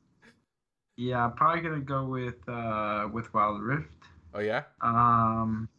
[0.97, 3.89] Yeah, I'm probably gonna go with uh with Wild Rift.
[4.33, 5.69] Oh yeah, Um,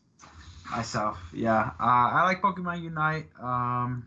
[0.70, 1.72] myself, yeah.
[1.80, 3.26] Uh, I like Pokemon Unite.
[3.40, 4.06] Um,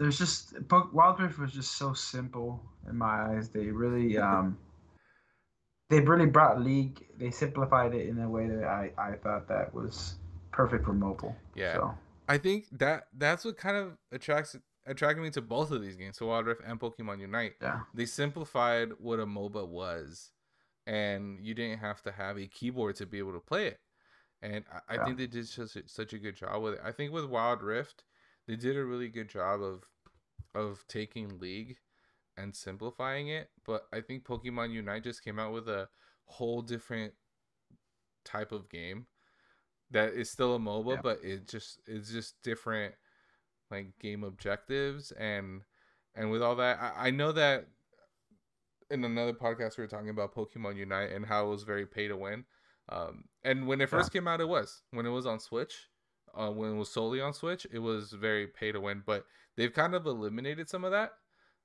[0.00, 0.54] there's just
[0.94, 2.58] Wild Rift was just so simple
[2.88, 3.50] in my eyes.
[3.50, 4.56] They really um,
[5.90, 7.06] they really brought League.
[7.18, 10.14] They simplified it in a way that I I thought that was
[10.52, 11.36] perfect for mobile.
[11.54, 11.74] Yeah.
[11.74, 11.94] So
[12.26, 16.16] I think that that's what kind of attracts attracted me to both of these games,
[16.16, 17.52] so Wild Rift and Pokemon Unite.
[17.60, 20.32] yeah, They simplified what a MOBA was,
[20.86, 23.80] and you didn't have to have a keyboard to be able to play it.
[24.40, 25.04] And I, I Yeah.
[25.04, 26.80] think they did such a, such a good job with it.
[26.82, 28.04] I think with Wild Rift,
[28.50, 29.84] they did a really good job of
[30.56, 31.76] of taking League
[32.36, 33.48] and simplifying it.
[33.64, 35.88] But I think Pokemon Unite just came out with a
[36.24, 37.14] whole different
[38.24, 39.06] type of game
[39.92, 41.00] that is still a MOBA, Yeah.
[41.00, 42.94] but it just it's just different
[43.70, 45.62] like game objectives and
[46.16, 47.68] and with all that I, I know that
[48.90, 52.08] in another podcast we were talking about Pokemon Unite and how it was very pay
[52.08, 52.44] to win.
[52.88, 55.86] Um, and when it first came out, it was when it was on Switch,
[56.34, 59.02] uh, when it was solely on Switch, it was very pay to win.
[59.04, 59.24] But
[59.56, 61.12] they've kind of eliminated some of that,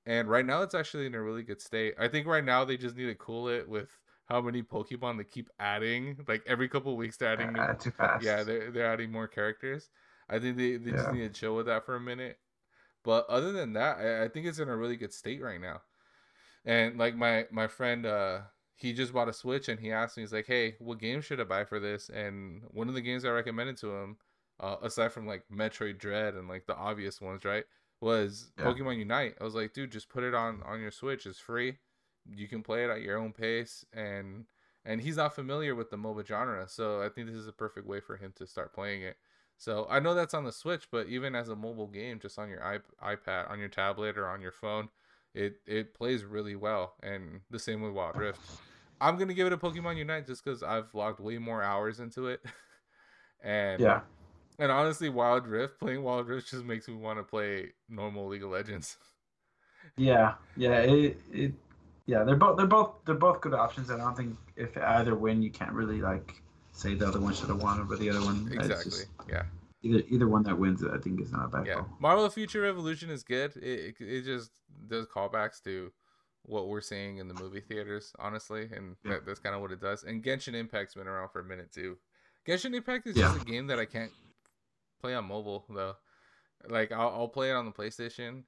[0.05, 1.95] and right now it's actually in a really good state.
[1.99, 3.89] I think right now they just need to cool it with
[4.25, 6.17] how many Pokemon they keep adding.
[6.27, 8.23] Like every couple of weeks, they're adding new uh, too fast.
[8.23, 9.89] yeah, they're they're adding more characters.
[10.29, 12.39] I think they, they just need to chill with that for a minute.
[13.03, 15.81] But other than that, I, I think it's in a really good state right now.
[16.65, 18.39] And like my my friend, uh,
[18.75, 21.39] he just bought a Switch, and he asked me, he's like, "Hey, what game should
[21.39, 24.17] I buy for this?" And one of the games I recommended to him,
[24.59, 27.65] uh, aside from like Metroid Dread and like the obvious ones, right,
[28.01, 28.65] was Yeah.
[28.65, 29.35] Pokemon Unite.
[29.39, 31.25] I was like, dude, just put it on on your Switch.
[31.25, 31.77] It's free.
[32.29, 34.45] You can play it at your own pace, and
[34.85, 37.87] and he's not familiar with the MOBA genre, so I think this is a perfect
[37.87, 39.17] way for him to start playing it.
[39.57, 42.49] So I know that's on the Switch, but even as a mobile game, just on
[42.49, 44.89] your iP- iPad, on your tablet, or on your phone,
[45.33, 46.95] it it plays really well.
[47.03, 48.39] And the same with Wild Rift.
[49.01, 52.27] I'm gonna give it a Pokemon Unite just because I've logged way more hours into
[52.27, 52.43] it.
[53.43, 54.01] and Yeah.
[54.59, 58.43] And honestly, Wild Rift playing Wild Rift just makes me want to play normal League
[58.43, 58.97] of Legends.
[59.97, 60.33] Yeah.
[60.57, 60.79] Yeah.
[60.79, 61.53] It, it
[62.07, 63.89] yeah, they're both they're both they're both good options.
[63.89, 66.41] and I don't think if either win, you can't really like
[66.71, 68.49] say the other one should have won over the other one.
[68.51, 68.83] Exactly.
[68.91, 69.43] just Yeah.
[69.83, 71.75] either either one that wins, I think, is not a bad Yeah.
[71.75, 71.89] call.
[71.99, 73.55] Marvel Future Revolution is good.
[73.57, 74.51] It, it it just
[74.87, 75.91] does callbacks to
[76.43, 79.11] what we're seeing in the movie theaters, honestly, and Yeah.
[79.13, 80.03] that, that's kind of what it does.
[80.03, 81.97] And Genshin Impact's been around for a minute too.
[82.47, 83.29] Genshin Impact is Yeah.
[83.33, 84.11] just a game that I can't
[85.05, 85.95] play on mobile though.
[86.67, 88.43] Like I'll, I'll play it on the PlayStation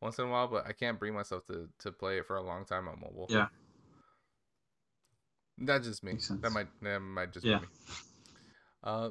[0.00, 2.42] once in a while, but I can't bring myself to to play it for a
[2.42, 3.26] long time on mobile.
[3.30, 3.46] Yeah.
[5.58, 6.12] That's just me.
[6.12, 6.28] Makes.
[6.28, 7.58] That might that might just Yeah.
[7.58, 7.68] be me.
[8.82, 9.10] Uh,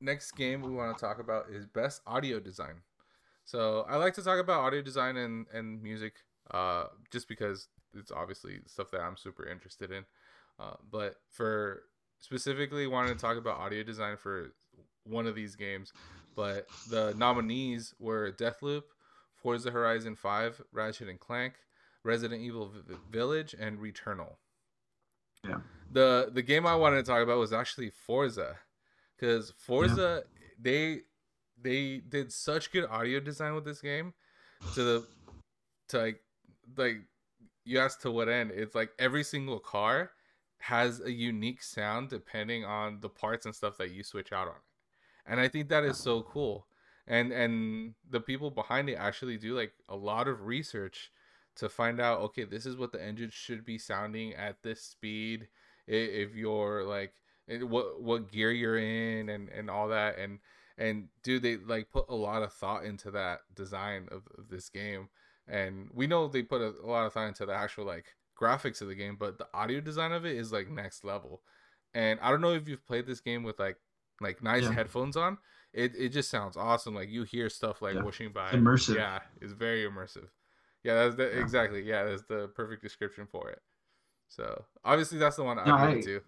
[0.00, 2.82] next game we want to talk about is best audio design.
[3.44, 6.14] So I like to talk about audio design and and music,
[6.52, 10.04] uh, just because it's obviously stuff that I'm super interested in.
[10.60, 11.82] Uh, but for
[12.20, 14.54] specifically wanting to talk about audio design for
[15.04, 15.92] one of these games,
[16.34, 18.82] but the nominees were Deathloop,
[19.34, 21.54] Forza Horizon 5, Ratchet and Clank,
[22.02, 24.36] Resident Evil v- Village, and Returnal.
[25.46, 25.58] Yeah.
[25.92, 28.56] The the game I wanted to talk about was actually Forza,
[29.16, 30.24] because Forza
[30.58, 31.02] they
[31.60, 34.14] they did such good audio design with this game,
[34.74, 35.06] to the
[35.88, 36.20] to like
[36.76, 36.96] like
[37.64, 38.50] you asked to what end?
[38.50, 40.12] It's like every single car
[40.58, 44.54] has a unique sound depending on the parts and stuff that you switch out on
[44.54, 44.62] it.
[45.26, 46.66] And I think that is so cool.
[47.06, 51.10] And and the people behind it actually do like a lot of research
[51.56, 55.48] to find out okay, this is what the engine should be sounding at this speed.
[55.86, 57.12] If you're like
[57.48, 60.18] eh, what what gear you're in and and all that.
[60.18, 60.38] And
[60.78, 64.68] and do they like put a lot of thought into that design of, of this
[64.68, 65.08] game.
[65.46, 68.06] And we know they put a, a lot of thought into the actual like
[68.40, 71.42] graphics of the game but the audio design of it is like next level.
[71.92, 73.76] And i don't know if you've played this game with like
[74.20, 74.72] like nice Yeah.
[74.72, 75.38] headphones on
[75.72, 78.02] it, it just sounds awesome like you hear stuff like Yeah.
[78.02, 78.96] whooshing by Immersive.
[78.96, 80.28] yeah it's very immersive
[80.84, 81.40] yeah that's the Yeah.
[81.40, 83.60] exactly yeah that's the perfect description for it
[84.28, 86.20] so obviously that's the one i No, I- it to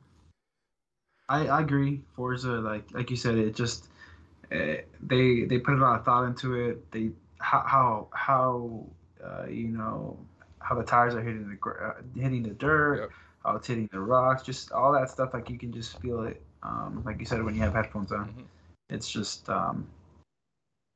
[1.28, 2.02] I, I agree.
[2.14, 3.88] Forza, like like you said, it just
[4.52, 6.88] uh, they they put a lot of thought into it.
[6.92, 8.86] They how how how
[9.24, 10.16] uh, you know
[10.60, 13.10] how the tires are hitting the uh, hitting the dirt, Yep.
[13.44, 15.30] how it's hitting the rocks, just all that stuff.
[15.34, 16.40] Like you can just feel it.
[16.62, 18.46] Um, like you said, when you have headphones on, Mhm.
[18.88, 19.88] it's just um,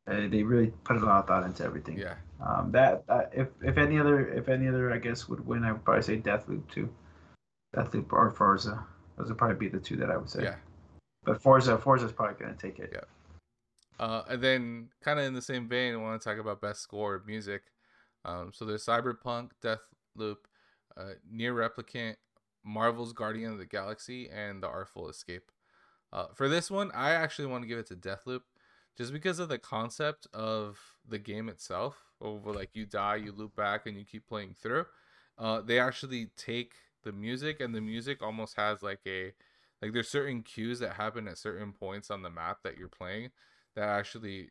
[0.07, 1.99] uh, they really put a lot of thought into everything.
[1.99, 5.63] yeah Um, that, that if if any other if any other I guess would win,
[5.65, 6.89] I would probably say Deathloop too.
[7.77, 8.85] Deathloop or Forza.
[9.17, 10.43] Those would probably be the two that I would say.
[10.45, 10.57] yeah
[11.23, 12.91] But Forza, Forza's probably gonna take it.
[12.93, 13.05] Yeah.
[13.99, 16.81] Uh, and then, kind of in the same vein, I want to talk about best
[16.81, 17.65] score of music.
[18.25, 20.37] Um, so there's Cyberpunk, Deathloop,
[20.97, 22.17] uh, NieR Replicant,
[22.65, 25.51] Marvel's Guardian of the Galaxy, and The Artful Escape.
[26.13, 28.43] Uh, for this one, I actually want to give it to Deathloop,
[28.97, 32.05] just because of the concept of the game itself.
[32.21, 34.87] Over like you die, you loop back, and you keep playing through.
[35.39, 39.33] Uh, they actually take the music, and the music almost has like a
[39.83, 43.31] like there's certain cues that happen at certain points on the map that you're playing
[43.75, 44.51] that actually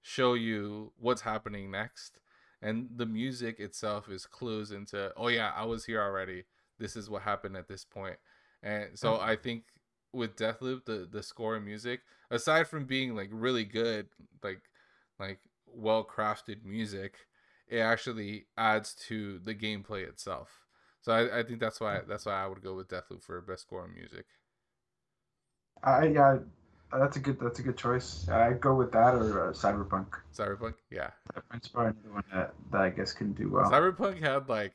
[0.00, 2.20] show you what's happening next
[2.60, 6.44] and the music itself is clues into oh yeah i was here already
[6.78, 8.16] this is what happened at this point.
[8.62, 9.64] And so i think
[10.12, 14.06] with deathloop the the score and music aside from being like really good
[14.44, 14.60] like
[15.18, 17.16] like well crafted music
[17.72, 20.50] it actually adds to the gameplay itself.
[21.00, 23.62] So I, I think that's why that's why i would go with deathloop for best
[23.62, 24.26] score and music.
[25.82, 26.38] I yeah,
[26.92, 28.28] that's a good that's a good choice.
[28.28, 30.06] I'd go with that or uh, Cyberpunk.
[30.36, 30.74] cyberpunk?
[30.90, 31.10] Yeah.
[31.32, 33.70] Cyberpunk's probably another one that, that I guess can do well.
[33.70, 34.74] Cyberpunk had like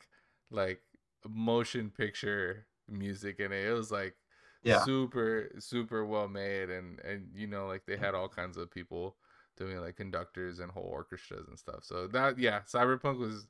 [0.49, 0.81] like
[1.29, 3.65] motion picture music in it.
[3.67, 4.15] It was like
[4.63, 4.83] Yeah.
[4.83, 9.17] super super well made and and you know like they had all kinds of people
[9.57, 11.83] doing like conductors and whole orchestras and stuff.
[11.83, 13.47] So that yeah, Cyberpunk was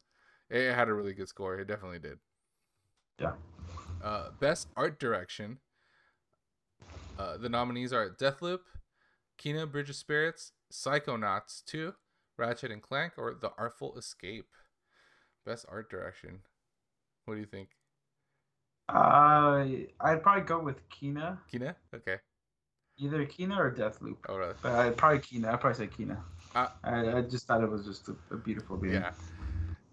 [0.49, 1.59] it had a really good score.
[1.59, 2.19] It definitely did.
[3.19, 3.33] Yeah.
[4.03, 5.59] Uh, best art direction.
[7.17, 8.59] Uh, the nominees are Deathloop,
[9.39, 11.93] Kena Bridge of Spirits, Psychonauts 2,
[12.37, 14.53] Ratchet and Clank, or The Artful Escape.
[15.45, 16.41] Best art direction.
[17.27, 17.69] What do you think?
[18.87, 19.65] Uh,
[19.99, 21.37] I'd probably go with Kena.
[21.51, 21.75] Kena?
[21.93, 22.15] Okay.
[22.97, 24.15] Either Kena or Deathloop.
[24.29, 24.53] Oh, really?
[24.61, 25.53] But I'd probably Kena.
[25.53, 26.17] I'd probably say Kena.
[26.55, 28.93] Uh, I, I just thought it was just a, a beautiful game.
[28.93, 29.11] Yeah.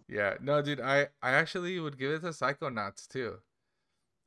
[0.09, 0.35] Yeah.
[0.40, 3.35] No, dude, I, I actually would give it to Psychonauts 2.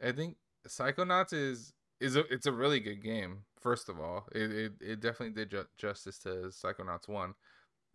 [0.03, 0.35] I think
[0.67, 3.45] Psychonauts is is a, it's a really good game.
[3.57, 7.35] First of all, it it, it definitely did ju- justice to Psychonauts one.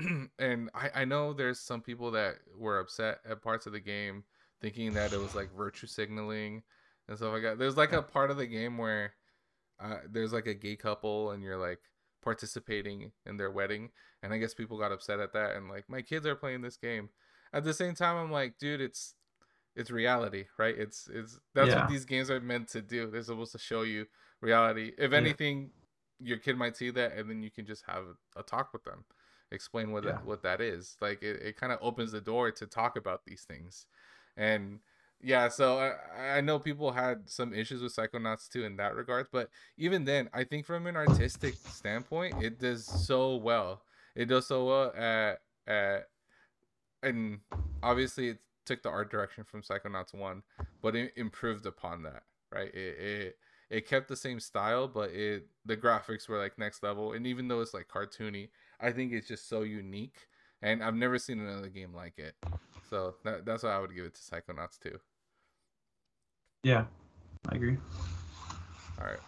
[0.38, 4.24] and I, I know there's some people that were upset at parts of the game
[4.62, 6.62] thinking that it was like virtue signaling
[7.08, 7.58] and stuff like that.
[7.58, 9.12] There's like a part of the game where
[9.80, 11.80] uh, there's like a gay couple and you're like
[12.22, 13.90] participating in their wedding,
[14.22, 16.76] and I guess people got upset at that and like my kids are playing this
[16.76, 17.10] game.
[17.52, 19.14] At the same time, I'm like, dude, it's
[19.74, 20.78] it's reality, right?
[20.78, 21.80] It's it's that's Yeah.
[21.80, 23.10] what these games are meant to do.
[23.10, 24.06] They're supposed to show you
[24.40, 24.92] reality.
[24.96, 25.18] If Yeah.
[25.18, 25.70] anything,
[26.20, 28.04] your kid might see that, and then you can just have
[28.36, 29.04] a talk with them,
[29.50, 30.12] explain what Yeah.
[30.12, 30.96] that, what that is.
[31.00, 33.86] Like it, it kind of opens the door to talk about these things,
[34.36, 34.80] and
[35.20, 35.48] yeah.
[35.48, 39.50] So I I know people had some issues with Psychonauts 2 in that regards, but
[39.76, 43.82] even then, I think from an artistic standpoint, it does so well.
[44.14, 46.08] It does so well at at
[47.02, 47.40] and
[47.82, 50.42] obviously it took the art direction from Psychonauts one,
[50.82, 52.72] but it improved upon that, right?
[52.74, 53.38] It it
[53.70, 57.48] it kept the same style, but it the graphics were like next level, and even
[57.48, 60.28] though it's like cartoony, I think it's just so unique,
[60.60, 62.34] and I've never seen another game like it.
[62.92, 64.98] So that, that's why I would give it to Psychonauts 2.
[66.62, 66.84] Yeah,
[67.48, 67.78] I agree.
[69.00, 69.18] All right.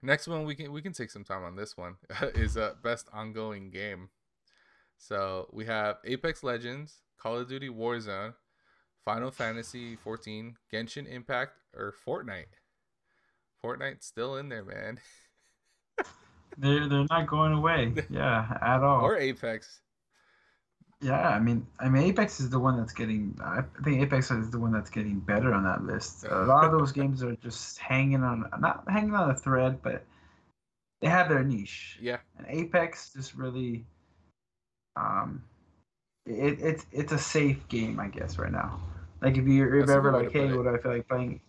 [0.00, 1.96] Next one we can we can take some time on this one
[2.36, 4.10] is uh, best ongoing game.
[4.96, 8.34] So we have Apex Legends, Call of Duty Warzone,
[9.04, 12.44] Final Fantasy 14, Genshin Impact, or Fortnite.
[13.64, 15.00] Fortnite's still in there, man.
[16.58, 17.92] They're they're not going away.
[18.08, 19.00] Yeah, at all.
[19.00, 19.80] Or Apex.
[21.02, 23.36] Yeah, I mean, I mean, Apex is the one that's getting.
[23.44, 26.24] I think Apex is the one that's getting better on that list.
[26.30, 30.04] A lot of those games are just hanging on, not hanging on a thread, but
[31.00, 31.98] they have their niche.
[32.00, 32.18] Yeah.
[32.38, 33.84] And Apex just really,
[34.94, 35.42] um,
[36.24, 38.80] it, it's it's a safe game, I guess, right now.
[39.20, 41.40] Like if you're That's ever like, hey, what do I feel like playing?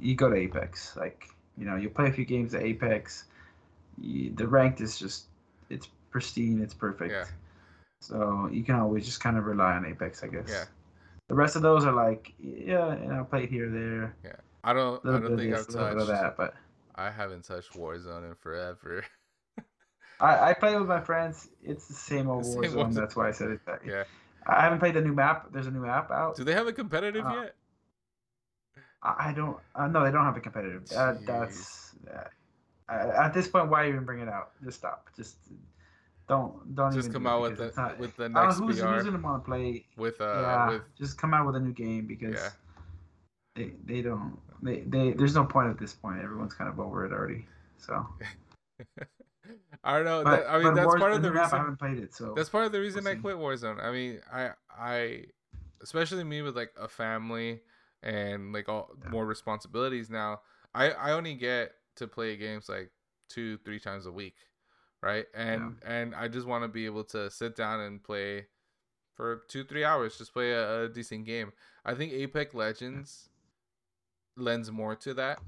[0.00, 0.96] You go to Apex.
[0.96, 1.26] Like
[1.58, 3.24] you know, you play a few games at Apex.
[4.00, 5.26] You, the ranked is just,
[5.70, 6.60] it's pristine.
[6.60, 7.12] It's perfect.
[7.12, 7.24] Yeah.
[8.04, 10.48] So you can always just kind of rely on Apex, I guess.
[10.48, 10.64] Yeah.
[11.28, 14.36] The rest of those are like, yeah, you know, play it here, there, Yeah.
[14.62, 16.36] I don't I don't think I've touched that.
[16.36, 16.54] But
[16.94, 19.04] I haven't touched Warzone in forever.
[20.20, 21.48] I, I play with my friends.
[21.62, 22.74] It's the same old Same Warzone.
[22.74, 22.94] Warzone.
[22.94, 23.60] That's why I said it.
[23.66, 24.04] That, yeah.
[24.46, 25.46] I haven't played the new map.
[25.50, 26.36] There's a new map out.
[26.36, 27.54] Do they have a competitive Uh, yet?
[29.02, 29.56] I, I don't.
[29.74, 30.90] Uh, no, they don't have a competitive.
[30.94, 33.70] Uh, that's uh, at this point.
[33.70, 34.52] Why even bring it out?
[34.62, 35.08] Just stop.
[35.16, 35.36] Just
[36.28, 39.18] don't don't Just come out with the not- with the next who's, BR who's gonna
[39.18, 39.86] want to play.
[39.96, 42.50] with uh yeah, with just come out with a new game because Yeah.
[43.56, 46.20] they they don't they, they there's no point at this point.
[46.22, 47.46] Everyone's kind of over it already.
[47.76, 48.06] So,
[49.84, 50.24] I don't know.
[50.24, 52.32] but, that, I mean, that's Wars- part of the map, I haven't played it, so
[52.34, 53.82] That's part of the reason I quit Warzone.
[53.82, 55.24] I mean, I I
[55.82, 57.60] especially me with like a family
[58.02, 59.10] and like all Yeah.
[59.10, 60.40] more responsibilities now.
[60.74, 62.90] I I only get to play games like
[63.28, 64.36] two three times a week,
[65.04, 65.26] right?
[65.34, 68.46] And and I just want to be able to sit down and play
[69.14, 71.52] for two three hours, just play a, a decent game.
[71.84, 73.30] I think Apex Legends
[74.36, 75.40] lends more to that,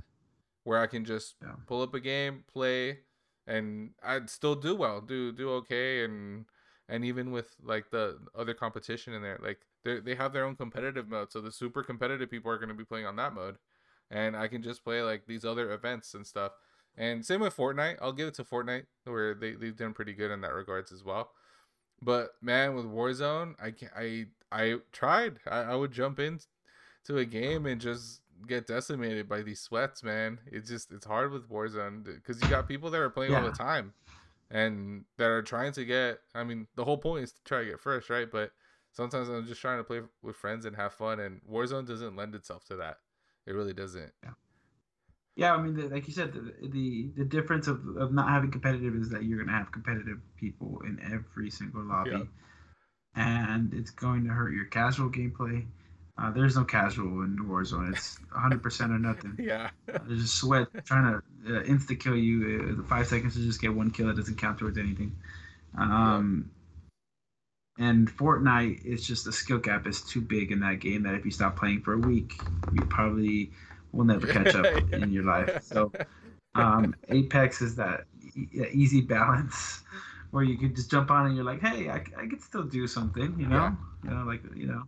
[0.65, 1.57] where I can just Yeah.
[1.67, 3.01] pull up a game, play,
[3.47, 6.47] and I'd still do well, do do okay, and
[6.89, 10.57] and even with like the other competition in there, like they they have their own
[10.57, 13.59] competitive mode, so the super competitive people are going to be playing on that mode,
[14.11, 16.53] and I can just play like these other events and stuff.
[16.97, 20.31] And same with Fortnite, I'll give it to Fortnite where they they've done pretty good
[20.31, 21.31] in that regards as well.
[22.03, 25.39] But man, with Warzone, I can I I tried.
[25.47, 26.41] I, I would jump in
[27.05, 30.39] to a game and just get decimated by these sweats, man.
[30.47, 33.51] It's just it's hard with Warzone because you got people that are playing all the
[33.51, 33.93] time
[34.51, 36.19] and that are trying to get.
[36.35, 38.31] I mean, the whole point is to try to get first, right?
[38.31, 38.53] But
[38.93, 42.35] sometimes I'm just trying to play with friends and have fun, and Warzone doesn't lend
[42.35, 42.99] itself to that.
[43.47, 44.13] It really doesn't.
[44.25, 44.31] yeah.
[45.39, 48.95] I mean, the, like you said, the, the the difference of, of not having competitive
[48.95, 52.25] is that you're gonna have competitive people in every single lobby, Yeah.
[53.15, 55.67] and it's going to hurt your casual gameplay.
[56.19, 57.93] Uh, there's no casual in Warzone.
[57.93, 59.37] It's 100% or nothing.
[59.39, 59.71] Yeah.
[59.93, 62.71] Uh, There's just sweat trying to uh, insta kill you.
[62.73, 64.09] Uh, the five seconds to just get one kill.
[64.09, 65.15] It doesn't count towards anything.
[65.77, 66.51] Um,
[67.79, 71.25] And Fortnite it's just the skill gap is too big in that game that if
[71.27, 72.33] you stop playing for a week,
[72.73, 73.51] you probably
[73.97, 74.99] will never catch up Yeah.
[74.99, 75.63] in your life.
[75.63, 75.91] So
[76.55, 78.05] um, Apex is that
[78.37, 79.83] e- easy balance
[80.31, 82.87] where you can just jump on and you're like, hey, I, I could still do
[82.87, 83.73] something, you know, Yeah.
[84.05, 84.83] you know, like you know.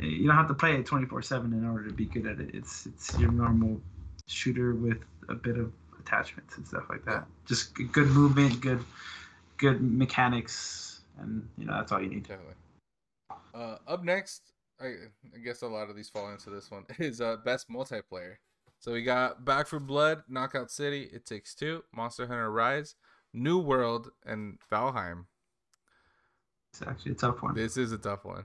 [0.00, 2.50] you don't have to play it 24 7 in order to be good at it.
[2.54, 3.80] It's it's your normal
[4.26, 4.98] shooter with
[5.28, 7.26] a bit of attachments and stuff like that.
[7.46, 8.84] Just good movement, good
[9.56, 12.22] good mechanics, and you know that's all you need.
[12.28, 12.54] Definitely.
[13.54, 14.86] Uh, up next, I,
[15.34, 18.36] I guess a lot of these fall into this one is uh, best multiplayer.
[18.80, 22.94] So we got Back 4 Blood, Knockout City, It Takes Two, Monster Hunter Rise,
[23.34, 25.24] New World, and Valheim.
[26.72, 27.54] It's actually a tough one.
[27.54, 28.44] This is a tough one.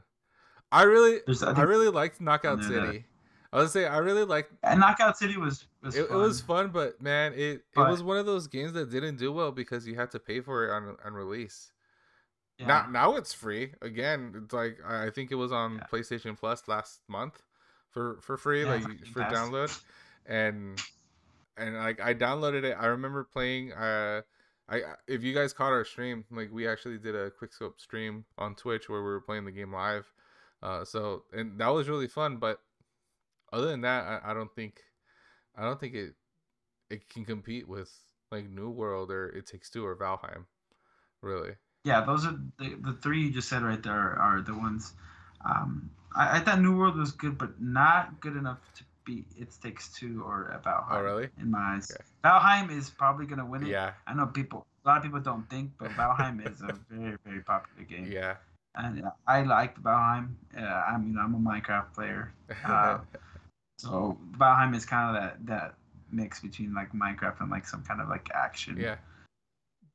[0.71, 2.85] I really, There's- I I, really liked Knockout No, no.
[2.85, 3.05] City.
[3.51, 6.69] I was say I really liked And Knockout City was was it, it was fun,
[6.69, 9.93] but man, it it was one of those games that didn't do well because you
[9.93, 11.71] had to pay for it on on release.
[12.59, 12.67] Yeah.
[12.67, 14.33] Now now it's free again.
[14.43, 15.87] It's like I think it was on Yeah.
[15.91, 17.41] PlayStation Plus last month
[17.89, 19.33] for for free, Yeah, like for you- Game for Pass.
[19.33, 19.83] download,
[20.25, 20.81] and
[21.57, 22.73] and like I downloaded it.
[22.79, 23.73] I remember playing.
[23.73, 24.21] Uh,
[24.69, 28.25] I if you guys caught our stream, like we actually did a quick scope stream
[28.37, 30.11] on Twitch where we were playing the game live.
[30.61, 32.37] Uh, so and that was really fun.
[32.37, 32.61] But
[33.51, 34.81] other than that, I, I don't think
[35.55, 36.15] I don't think it
[36.89, 37.91] it can compete with
[38.31, 40.45] like New World or It Takes Two or Valheim.
[41.21, 41.55] Really.
[41.83, 44.93] Yeah, those are the, the three you just said right there are the ones.
[45.43, 49.49] Um, I, I thought New World was good, but not good enough to beat It
[49.61, 50.85] Takes Two or Valheim.
[50.91, 51.27] Oh, really?
[51.41, 52.03] In my eyes, Okay.
[52.23, 53.69] Valheim is probably gonna win it.
[53.69, 53.91] Yeah.
[54.07, 54.65] I know people.
[54.85, 58.09] A lot of people don't think, but Valheim is a very very popular game.
[58.11, 58.35] Yeah.
[58.75, 60.29] And uh, I like Valheim.
[60.57, 62.33] Uh, I mean, I'm a Minecraft player,
[62.65, 62.99] Uh,
[63.77, 65.75] so Valheim is kind of that that
[66.11, 68.77] mix between like Minecraft and like some kind of like action.
[68.79, 68.95] yeah.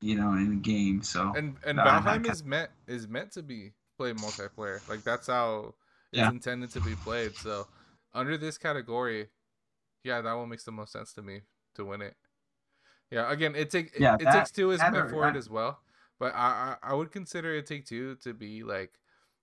[0.00, 1.02] You know, in the game.
[1.02, 4.86] So And and No, I- I Valheim is meant is meant to be played multiplayer.
[4.88, 5.74] Like that's how
[6.12, 6.30] it's Yeah.
[6.30, 7.34] intended to be played.
[7.36, 7.66] So
[8.14, 9.28] under this category,
[10.04, 11.42] yeah, that one makes the most sense to me
[11.74, 12.16] to win it.
[13.10, 15.48] Yeah, again, it take Yeah, it, that- takes two is meant or- for it as
[15.50, 15.82] well.
[16.20, 18.92] But I, I I would consider it take two to be like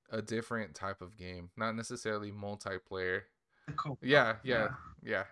[0.10, 3.24] a different type of game, not necessarily multiplayer.
[3.76, 3.98] Cool.
[4.02, 4.70] Yeah, yeah, yeah.
[5.02, 5.24] Yeah,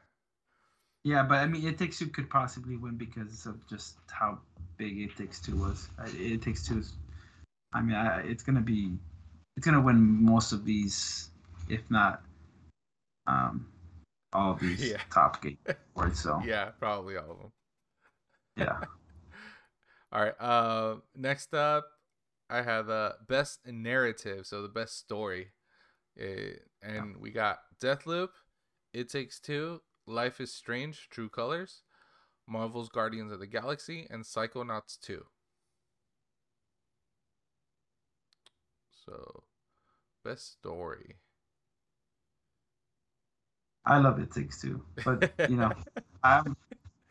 [1.06, 4.40] but I mean, It Takes Two could possibly win because of just how
[4.78, 5.90] big It Takes Two was.
[6.18, 6.94] It Takes Two is,
[7.74, 8.98] I mean, I, it's gonna be,
[9.58, 11.30] it's gonna win most of these,
[11.70, 12.24] if not,
[13.28, 13.68] um,
[14.34, 15.02] all of these Yeah.
[15.12, 15.58] top game
[15.96, 16.20] awards.
[16.24, 17.52] So Yeah, probably all of them.
[18.58, 18.80] yeah,
[20.12, 20.40] All right.
[20.40, 21.86] Uh, next up,
[22.50, 25.52] I have uh, best narrative, so the best story,
[26.22, 28.30] uh, and we got Deathloop,
[28.94, 31.82] It Takes Two, Life is Strange, True Colors,
[32.48, 35.26] Marvel's Guardians of the Galaxy, and Psychonauts Two.
[39.06, 39.44] So,
[40.24, 41.18] best story.
[43.86, 45.72] I love It Takes Two, but you know,
[46.24, 46.56] I'm,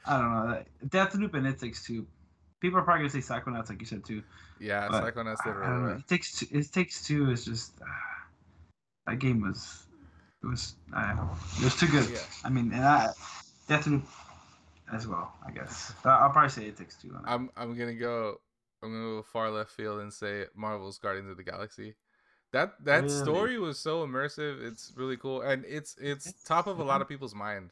[0.06, 2.06] I don't know, Deathloop and It Takes Two.
[2.60, 4.22] People are probably gonna say Psychonauts, like you said too.
[4.58, 5.86] yeah, Psychonauts I really don't know.
[5.88, 5.96] well.
[5.98, 6.46] It takes two.
[6.50, 7.84] It takes two is just uh,
[9.06, 9.86] that game was
[10.42, 11.30] it was I don't know.
[11.58, 12.08] it was too good.
[12.10, 12.18] Yeah.
[12.44, 13.10] I mean, and I
[13.68, 14.02] Deathloop
[14.92, 15.32] as well.
[15.46, 17.14] I guess But I'll probably say it takes two.
[17.14, 17.22] On.
[17.26, 18.40] I'm I'm gonna go
[18.82, 21.94] I'm gonna go far left field and say Marvel's Guardians of the Galaxy.
[22.52, 23.08] That that Really?
[23.22, 24.62] story was so immersive.
[24.62, 27.70] It's really cool, and it's it's It's- top of a lot of people's mind,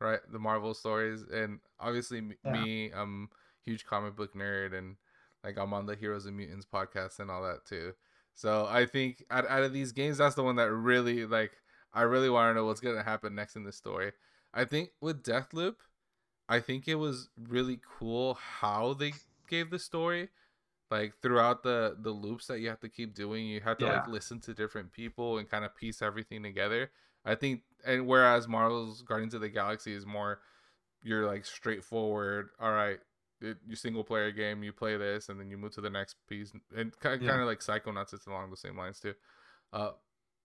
[0.00, 0.20] right?
[0.30, 2.52] The Marvel stories, and obviously Yeah.
[2.52, 4.96] me, I'm a huge comic book nerd, and
[5.42, 7.94] like I'm on the Heroes and Mutants podcast and all that too.
[8.34, 11.52] So I think out, out of these games, that's the one that really like
[11.92, 14.12] I really want to know what's gonna happen next in the story.
[14.52, 15.76] I think with Deathloop,
[16.48, 19.12] I think it was really cool how they
[19.48, 20.28] gave the story.
[20.90, 24.08] Like throughout the the loops that you have to keep doing, you have to like
[24.08, 26.90] listen to different people and kind of piece everything together.
[27.24, 30.40] I think, and whereas Marvel's Guardians of the Galaxy is more,
[31.02, 32.48] you're like straightforward.
[32.58, 32.98] All right,
[33.40, 36.16] it, your single player game, you play this, and then you move to the next
[36.28, 37.28] piece, and kind of, Yeah.
[37.28, 38.12] kind of like Psychonauts.
[38.14, 39.14] It's along the same lines too.
[39.72, 39.92] Uh,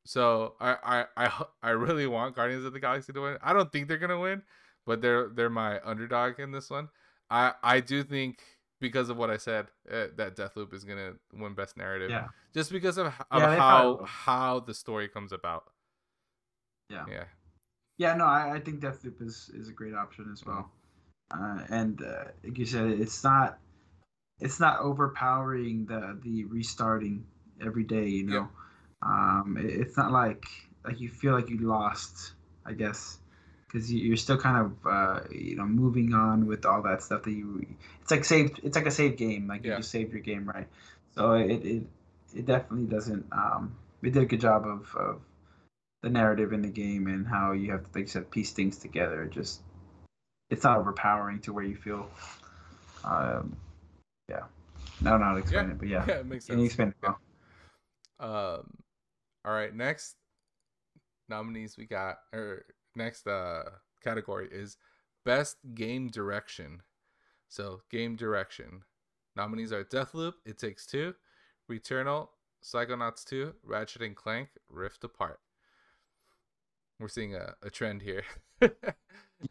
[0.06, 3.38] so I I I I really want Guardians of the Galaxy to win.
[3.42, 4.44] I don't think they're gonna win,
[4.86, 6.90] but they're they're my underdog in this one.
[7.30, 8.40] I I do think
[8.80, 12.12] because of what I said uh, that Deathloop is gonna win Best Narrative.
[12.12, 12.28] Yeah.
[12.54, 15.66] Just because of, of Yeah, how how the story comes about.
[16.90, 17.06] Yeah.
[17.10, 17.24] Yeah.
[17.98, 18.16] Yeah.
[18.16, 20.72] No, I, I think Deathloop is is a great option as well.
[21.32, 23.58] Uh, and uh, like you said, it's not
[24.40, 27.26] it's not overpowering the the restarting
[27.66, 28.08] every day.
[28.08, 28.50] You know,
[29.02, 30.46] um, it, it's not like
[30.84, 32.34] like you feel like you lost.
[32.66, 33.20] I guess
[33.68, 37.24] because you, you're still kind of uh, you know moving on with all that stuff
[37.24, 37.66] that you.
[38.02, 38.60] It's like saved.
[38.64, 39.48] It's like a saved game.
[39.48, 39.78] Like you Yeah.
[39.78, 40.68] just saved your game, right?
[41.16, 41.84] So it it,
[42.36, 43.26] it definitely doesn't.
[43.32, 45.22] Um, it did a good job of, of
[46.04, 48.78] the narrative in the game and how you have to, like you said, piece things
[48.78, 49.26] together.
[49.26, 49.62] Just
[50.50, 52.10] it's not overpowering to where you feel.
[53.04, 53.56] Um,
[54.30, 54.44] yeah.
[55.02, 55.72] No, not how to explain Yeah.
[55.72, 56.06] it, but yeah.
[56.08, 57.20] Yeah, it makes Can you explain it well?
[58.20, 58.70] Um,
[59.46, 59.74] all right.
[59.74, 60.16] Next,
[61.30, 62.66] nominees we got or
[62.96, 63.64] next uh
[64.04, 64.78] category is
[65.24, 66.82] best game direction.
[67.48, 68.82] So game direction.
[69.36, 71.14] Nominees are Deathloop, It Takes Two,
[71.70, 72.30] Returnal,
[72.64, 75.40] Psychonauts 2, Ratchet and Clank, Rift Apart.
[77.00, 78.24] We're seeing a, a trend here.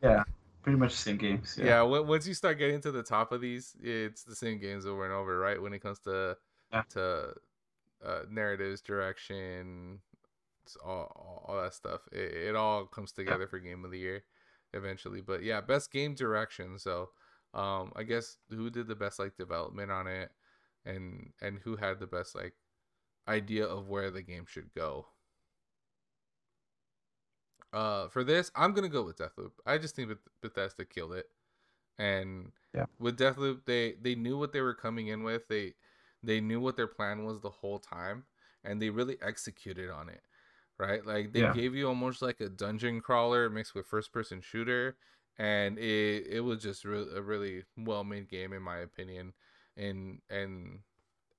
[0.03, 0.25] yeah,
[0.63, 1.57] pretty much the same games.
[1.59, 1.83] Yeah.
[1.83, 5.05] yeah, once you start getting to the top of these, it's the same games over
[5.05, 5.61] and over, right?
[5.61, 6.37] When it comes to
[6.73, 6.83] yeah.
[6.91, 7.35] to
[8.05, 10.01] uh, narratives, direction,
[10.85, 12.01] all, all that stuff.
[12.13, 14.25] It, it all comes together for game of the year
[14.73, 15.21] eventually.
[15.21, 16.79] But yeah, best game direction.
[16.79, 17.11] So
[17.55, 20.31] um I guess who did the best like development on it
[20.85, 22.55] and and who had the best like
[23.29, 25.07] idea of where the game should go.
[27.73, 29.53] Uh for this, I'm going to go with Deathloop.
[29.67, 31.27] I just think Bethesda killed it.
[31.99, 32.87] And yeah.
[32.99, 35.47] with Deathloop, they they knew what they were coming in with.
[35.49, 35.75] They
[36.25, 38.25] they knew what their plan was the whole time
[38.65, 40.23] and they really executed on it
[40.79, 41.05] right?
[41.05, 41.53] Like they yeah.
[41.53, 44.97] gave you almost like a dungeon crawler mixed with first person shooter,
[45.39, 49.33] and it it was just re- a really well made game in my opinion,
[49.77, 50.81] in and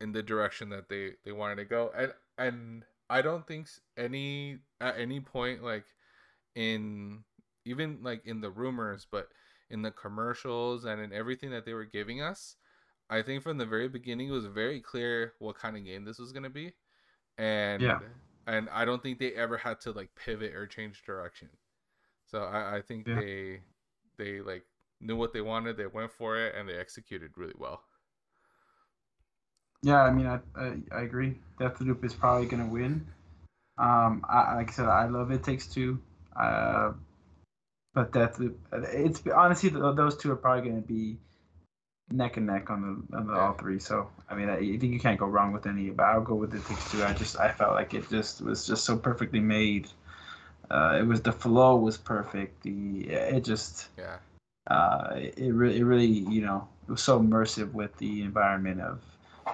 [0.02, 3.68] in the direction that they they wanted to go, and and I don't think
[3.98, 5.86] any at any point like
[6.56, 7.24] in
[7.66, 9.30] even like in the rumors, but
[9.70, 12.56] in the commercials and in everything that they were giving us.
[13.10, 16.20] I think from the very beginning it was very clear what kind of game this
[16.20, 16.74] was gonna be,
[17.38, 18.00] and yeah
[18.48, 21.50] and I don't think they ever had to like pivot or change direction.
[22.26, 23.20] So I, I think yeah.
[23.20, 23.60] they
[24.18, 24.64] they like
[25.02, 27.82] knew what they wanted, they went for it, and they executed really well.
[29.82, 31.36] Yeah, I mean, I I, I agree.
[31.60, 33.08] Deathloop is probably gonna win.
[33.78, 36.02] Um, I, like I said, I love It Takes Two.
[36.36, 36.94] Uh,
[37.94, 41.18] but Deathloop, it's honestly those two are probably gonna be
[42.12, 43.80] neck and neck on the on the all three.
[43.80, 45.90] So I mean, I, I, think you can't go wrong with any.
[45.90, 47.04] But I'll go with it takes two.
[47.04, 49.88] I just I felt like it just was just so perfectly made.
[50.70, 52.64] Uh, it was the flow was perfect.
[52.64, 54.18] The it just yeah.
[54.68, 59.00] Uh, it really it really you know it was so immersive with the environment of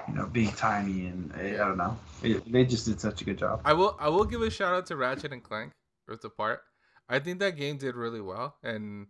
[0.07, 3.37] you know being tiny and I don't know it, they just did such a good
[3.37, 3.61] job.
[3.65, 5.73] I will I will give a shout out to Ratchet and Clank
[6.07, 6.61] Rift Apart.
[7.09, 9.07] I think that game did really well and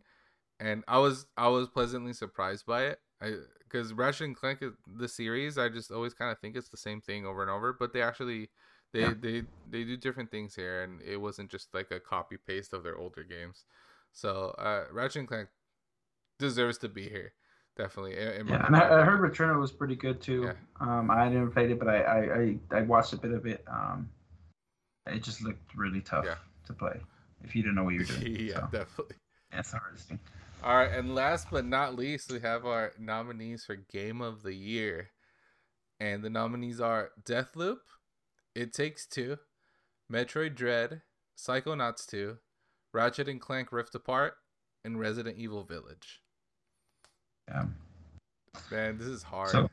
[0.59, 2.99] and I was I was pleasantly surprised by it.
[3.21, 4.63] I because Ratchet and Clank
[4.97, 7.73] the series, I just always kind of think it's the same thing over and over,
[7.73, 8.49] but they actually
[8.93, 9.13] they yeah.
[9.19, 12.83] they they do different things here, and it wasn't just like a copy paste of
[12.83, 13.65] their older games.
[14.11, 15.49] So uh, Ratchet and Clank
[16.39, 17.33] deserves to be here,
[17.77, 18.17] definitely.
[18.17, 20.43] In, in yeah, and I, I, heard Returnal was pretty good too.
[20.43, 20.53] Yeah.
[20.81, 22.17] Um, I didn't play it, but I, I
[22.75, 23.63] I, I watched a bit of it.
[23.67, 24.09] Um,
[25.07, 26.35] it just looked really tough yeah.
[26.65, 26.99] to play
[27.43, 28.35] if you didn't know what you're doing.
[28.39, 28.67] yeah, so.
[28.71, 29.15] definitely.
[29.51, 30.19] Yeah, it's the hardest thing.
[30.63, 34.53] All right, and last but not least, we have our nominees for Game of the
[34.53, 35.09] Year.
[35.99, 37.77] And the nominees are Deathloop,
[38.53, 39.37] It Takes Two,
[40.11, 41.01] Metroid Dread,
[41.35, 42.37] Psychonauts 2,
[42.93, 44.35] Ratchet and Clank Rift Apart,
[44.85, 46.21] and Resident Evil Village.
[47.47, 47.65] Yeah.
[48.69, 49.49] Man, this is hard.
[49.49, 49.69] So,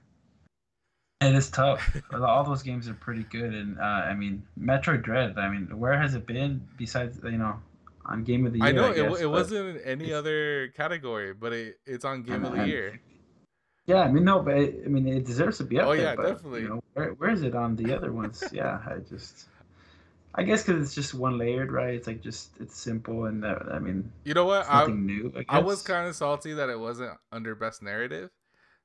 [1.20, 1.96] it is tough.
[2.14, 5.36] All those games are pretty good, and uh, I mean, Metroid Dread.
[5.36, 7.60] I mean, where has it been besides you know
[8.08, 8.68] on Game of the Year.
[8.68, 12.22] I know I guess, it, it wasn't in any other category, but it, it's on
[12.22, 13.00] Game of the Year.
[13.86, 16.04] Yeah, I mean no, but it, I mean it deserves to be up oh, there.
[16.04, 16.62] yeah, but, definitely.
[16.62, 18.42] You know, where, where is it on the other ones?
[18.52, 19.46] yeah, I just.
[20.34, 21.94] I guess because it's just one layered, right?
[21.94, 24.68] It's like just it's simple and uh, I mean, you know what?
[24.68, 25.32] nothing I, new.
[25.48, 28.30] I, I was kind of salty that it wasn't under best narrative,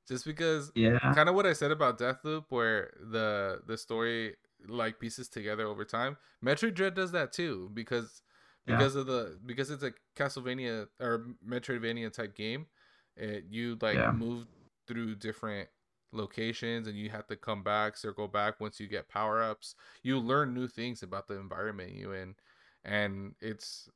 [0.07, 0.71] just because.
[0.73, 0.97] Yeah.
[1.13, 4.35] Kind of what I said about Deathloop, where the the story
[4.67, 6.17] like pieces together over time.
[6.43, 8.21] Metroid Dread does that too because
[8.65, 9.01] because yeah.
[9.01, 12.67] of the because it's a Castlevania or Metroidvania type game.
[13.15, 14.11] It, you like yeah.
[14.11, 14.47] move
[14.87, 15.69] through different
[16.11, 19.75] locations and you have to come back, circle back once you get power ups.
[20.01, 22.35] You learn new things about the environment you in,
[22.83, 23.89] and it's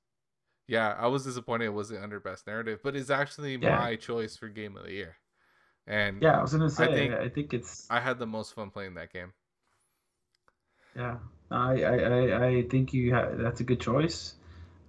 [0.68, 0.96] yeah.
[1.00, 3.78] I was disappointed it wasn't under best narrative, but it's actually yeah.
[3.78, 5.18] my choice for game of the year.
[5.88, 8.54] And yeah, I was gonna say I think, I think it's I had the most
[8.54, 9.32] fun playing that game.
[10.96, 11.18] Yeah,
[11.50, 14.36] I I I think you have that's a good choice.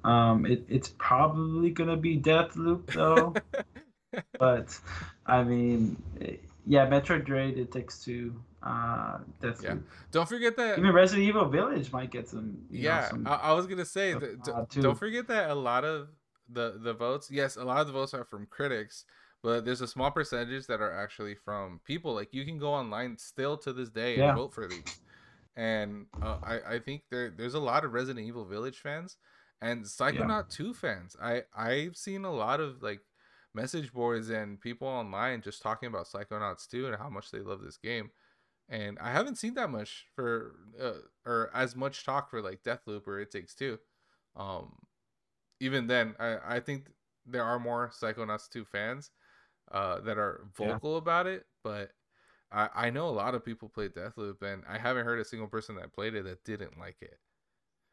[0.05, 3.35] Um, it, it's probably gonna be Deathloop though,
[4.39, 4.79] but
[5.27, 6.01] I mean,
[6.67, 8.41] yeah, Metroid Dread it takes two.
[8.63, 9.63] Uh, Deathloop.
[9.63, 9.75] Yeah.
[10.11, 12.59] Don't forget that even Resident Evil Village might get some.
[12.71, 16.09] yeah, know, some I, I, was gonna say that, don't forget that a lot of
[16.49, 17.29] the the votes.
[17.31, 19.05] Yes, a lot of the votes are from critics,
[19.43, 22.15] but there's a small percentage that are actually from people.
[22.15, 25.01] Like you can go online still to this day and vote for these.
[25.57, 29.17] And uh, I I think there there's a lot of Resident Evil Village fans
[29.61, 30.57] and Psychonaut yeah.
[30.57, 31.17] 2 fans.
[31.21, 33.01] I I've seen a lot of like
[33.55, 37.63] message boards and people online just talking about Psychonauts 2 and how much they love
[37.63, 38.11] this game.
[38.69, 40.93] And I haven't seen that much for uh,
[41.25, 43.79] or as much talk for like Deathloop or It Takes Two.
[44.37, 44.75] Um,
[45.61, 46.91] even then, I I think
[47.27, 49.11] there are more Psychonauts 2 fans
[49.73, 50.99] uh, that are vocal yeah.
[50.99, 51.93] about it, but
[52.53, 55.49] I I know a lot of people played Deathloop, and I haven't heard a single
[55.49, 57.19] person that played it that didn't like it.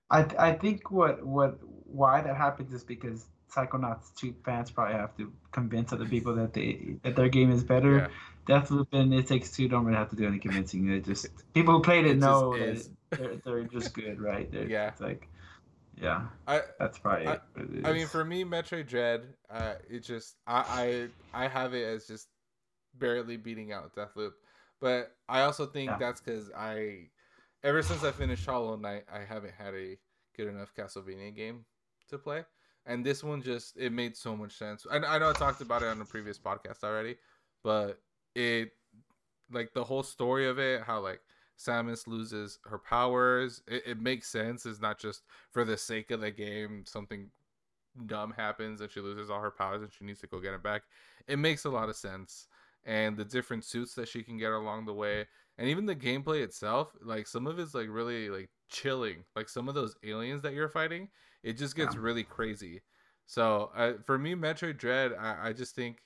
[0.09, 5.15] I I think what what why that happens is because Psychonauts 2 fans probably have
[5.17, 7.97] to convince other people that they that their game is better.
[7.97, 8.07] Yeah.
[8.47, 10.87] Deathloop and It Takes Two don't really have to do any convincing.
[10.87, 14.51] They just people who played it, it know that they're, they're just good, right?
[14.51, 15.27] They're, yeah, it's like
[16.01, 17.27] yeah, I that's probably.
[17.27, 17.39] I,
[17.85, 22.05] I, mean, for me, Metroid Dread, uh, it just I I I have it as
[22.05, 22.27] just
[22.95, 24.31] barely beating out Deathloop,
[24.81, 25.97] but I also think yeah.
[25.97, 27.09] that's because I
[27.65, 29.97] ever since I finished Hollow Knight, I haven't had a
[30.37, 31.65] good enough Castlevania game
[32.09, 32.45] to play.
[32.85, 34.85] And this one just it made so much sense.
[34.89, 37.15] And I know I talked about it on the previous podcast already,
[37.63, 37.99] but
[38.35, 38.69] it
[39.51, 41.21] like the whole story of it, how like
[41.57, 44.67] Samus loses her powers, it, it makes sense.
[44.67, 47.31] It's not just for the sake of the game, something
[48.05, 50.61] dumb happens and she loses all her powers and she needs to go get it
[50.61, 50.83] back.
[51.27, 52.47] It makes a lot of sense.
[52.85, 55.25] And the different suits that she can get along the way,
[55.57, 59.69] and even the gameplay itself like some of it's like really like chilling like some
[59.69, 61.09] of those aliens that you're fighting
[61.45, 62.01] it just gets yeah.
[62.01, 62.81] really crazy.
[63.27, 65.99] So uh, for me metroid dread I, I just think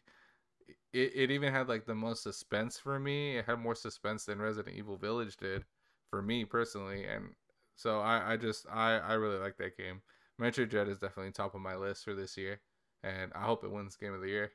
[0.93, 3.37] it, it even had like the most suspense for me.
[3.37, 5.63] It had more suspense than resident evil village did
[6.09, 7.29] for me personally and
[7.75, 10.01] so i, I just I, I really like that game.
[10.41, 12.59] Metroid dread is definitely top of my list for this year
[13.03, 14.51] and i hope it wins game of the year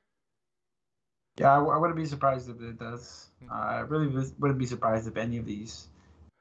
[1.39, 3.29] yeah, I, I wouldn't be surprised if it does.
[3.43, 3.51] Hmm.
[3.51, 4.09] Uh, I really
[4.39, 5.89] wouldn't be surprised if any of these,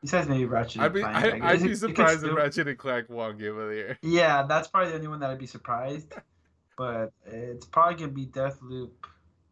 [0.01, 0.81] besides maybe Ratchet.
[0.81, 3.97] I'd be, I, I'd be surprised if Ratchet and Clank won Game of the Year.
[4.03, 6.13] Yeah, that's probably the only one that I'd be surprised.
[6.77, 8.91] but it's probably gonna be Deathloop,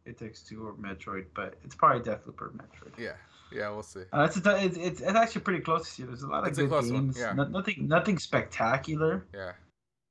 [0.05, 1.25] It Takes Two, or Metroid.
[1.33, 2.97] But it's probably Deathloop or Metroid.
[2.97, 3.13] Yeah,
[3.51, 4.01] yeah, we'll see.
[4.13, 6.07] Uh, it's, a, it's, it's it's actually pretty close this year.
[6.07, 7.17] There's a lot of it's good games.
[7.19, 7.33] Yeah.
[7.33, 9.25] No, nothing nothing spectacular.
[9.33, 9.53] Yeah.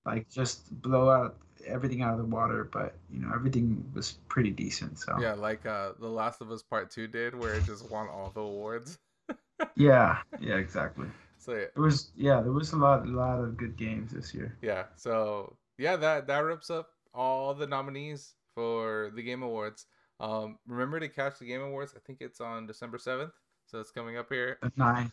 [0.05, 1.37] Like just blow out
[1.71, 4.99] everything out of the water, but you know everything was pretty decent.
[4.99, 8.09] So yeah, like uh, The Last of Us Part Two did, where it just won
[8.09, 8.99] all the awards.
[9.77, 11.07] yeah, yeah, exactly.
[11.39, 14.35] So yeah, it was yeah, there was a lot, a lot of good games this
[14.35, 14.57] year.
[14.63, 19.87] Yeah, so yeah, that that wraps up all the nominees for the Game Awards.
[20.21, 21.95] Um, remember to catch the Game Awards.
[21.97, 23.33] I think it's on December seventh,
[23.67, 24.59] so it's coming up here.
[24.77, 25.13] Ninth,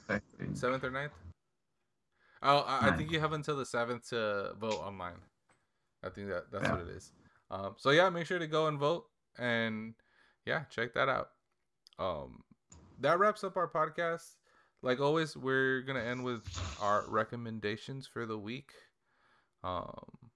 [0.53, 1.11] seventh or 9th?
[2.43, 5.15] Oh, I, I think you have until the seventh to vote online.
[6.07, 6.71] I think that that's yeah.
[6.71, 7.11] what it is.
[7.51, 9.05] Um, so yeah, make sure to go and vote,
[9.37, 9.93] and
[10.45, 11.29] yeah, check that out.
[11.99, 12.43] Um,
[12.99, 14.35] that wraps up our podcast.
[14.81, 16.43] Like always, we're gonna end with
[16.81, 18.71] our recommendations for the week.
[19.63, 20.29] Um,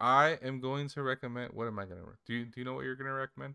[0.00, 1.52] I am going to recommend.
[1.54, 2.02] What am I gonna?
[2.26, 3.54] Do you do you know what you're gonna recommend?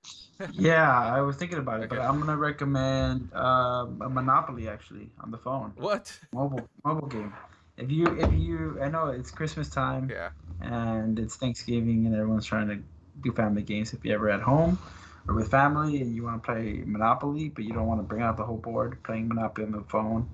[0.52, 1.96] yeah, I was thinking about it, okay.
[1.96, 5.72] but I'm gonna recommend uh, a Monopoly actually on the phone.
[5.76, 6.18] What?
[6.32, 7.32] Mobile mobile game.
[7.78, 10.10] If you if you I know it's Christmas time.
[10.10, 12.78] Yeah and it's Thanksgiving and everyone's trying to
[13.22, 13.92] do family games.
[13.92, 14.78] If you're ever at home
[15.26, 18.22] or with family and you want to play Monopoly, but you don't want to bring
[18.22, 20.28] out the whole board, playing Monopoly on the phone.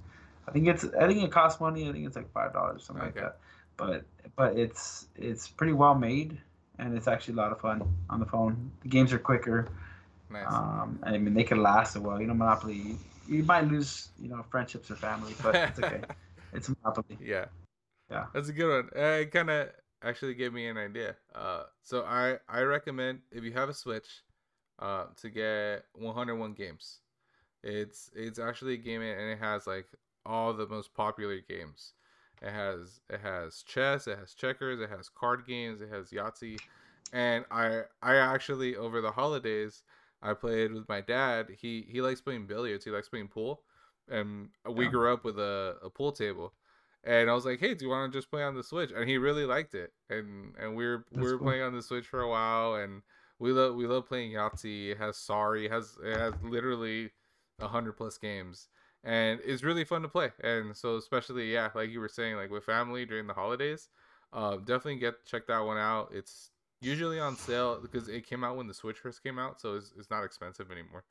[0.46, 1.88] I think it's I think it costs money.
[1.88, 3.20] I think it's like five dollars something okay.
[3.20, 3.38] like that.
[3.76, 4.04] But
[4.36, 6.38] but it's it's pretty well made
[6.78, 8.70] and it's actually a lot of fun on the phone.
[8.82, 9.68] The games are quicker.
[10.30, 10.46] Nice.
[10.48, 12.20] Um, I mean they can last a while.
[12.20, 12.74] You know Monopoly.
[12.74, 16.00] You, you might lose you know friendships or family, but it's okay.
[16.54, 17.18] it's Monopoly.
[17.20, 17.46] Yeah.
[18.10, 18.26] Yeah.
[18.32, 18.90] That's a good one.
[18.94, 19.68] It kind of
[20.02, 21.16] actually gave me an idea.
[21.34, 24.22] Uh, so I I recommend if you have a Switch,
[24.78, 27.00] uh, to get 101 games.
[27.62, 29.86] It's it's actually a game and it has like
[30.26, 31.94] all the most popular games.
[32.42, 36.58] It has it has chess, it has checkers, it has card games, it has Yahtzee,
[37.12, 39.82] and I I actually over the holidays
[40.22, 41.48] I played with my dad.
[41.58, 42.84] He he likes playing billiards.
[42.84, 43.62] He likes playing pool,
[44.10, 44.90] and we yeah.
[44.90, 46.52] grew up with a, a pool table.
[47.04, 49.08] And I was like, "Hey, do you want to just play on the Switch?" And
[49.08, 49.92] he really liked it.
[50.08, 51.48] And and we were That's we were cool.
[51.48, 53.02] playing on the Switch for a while, and
[53.38, 54.90] we love we love playing Yahtzee.
[54.92, 57.10] It has Sorry, it has it has literally
[57.60, 58.68] hundred plus games,
[59.04, 60.32] and it's really fun to play.
[60.42, 63.88] And so especially yeah, like you were saying, like with family during the holidays,
[64.32, 66.10] uh, definitely get check that one out.
[66.12, 66.50] It's
[66.80, 69.92] usually on sale because it came out when the Switch first came out, so it's,
[69.98, 71.04] it's not expensive anymore.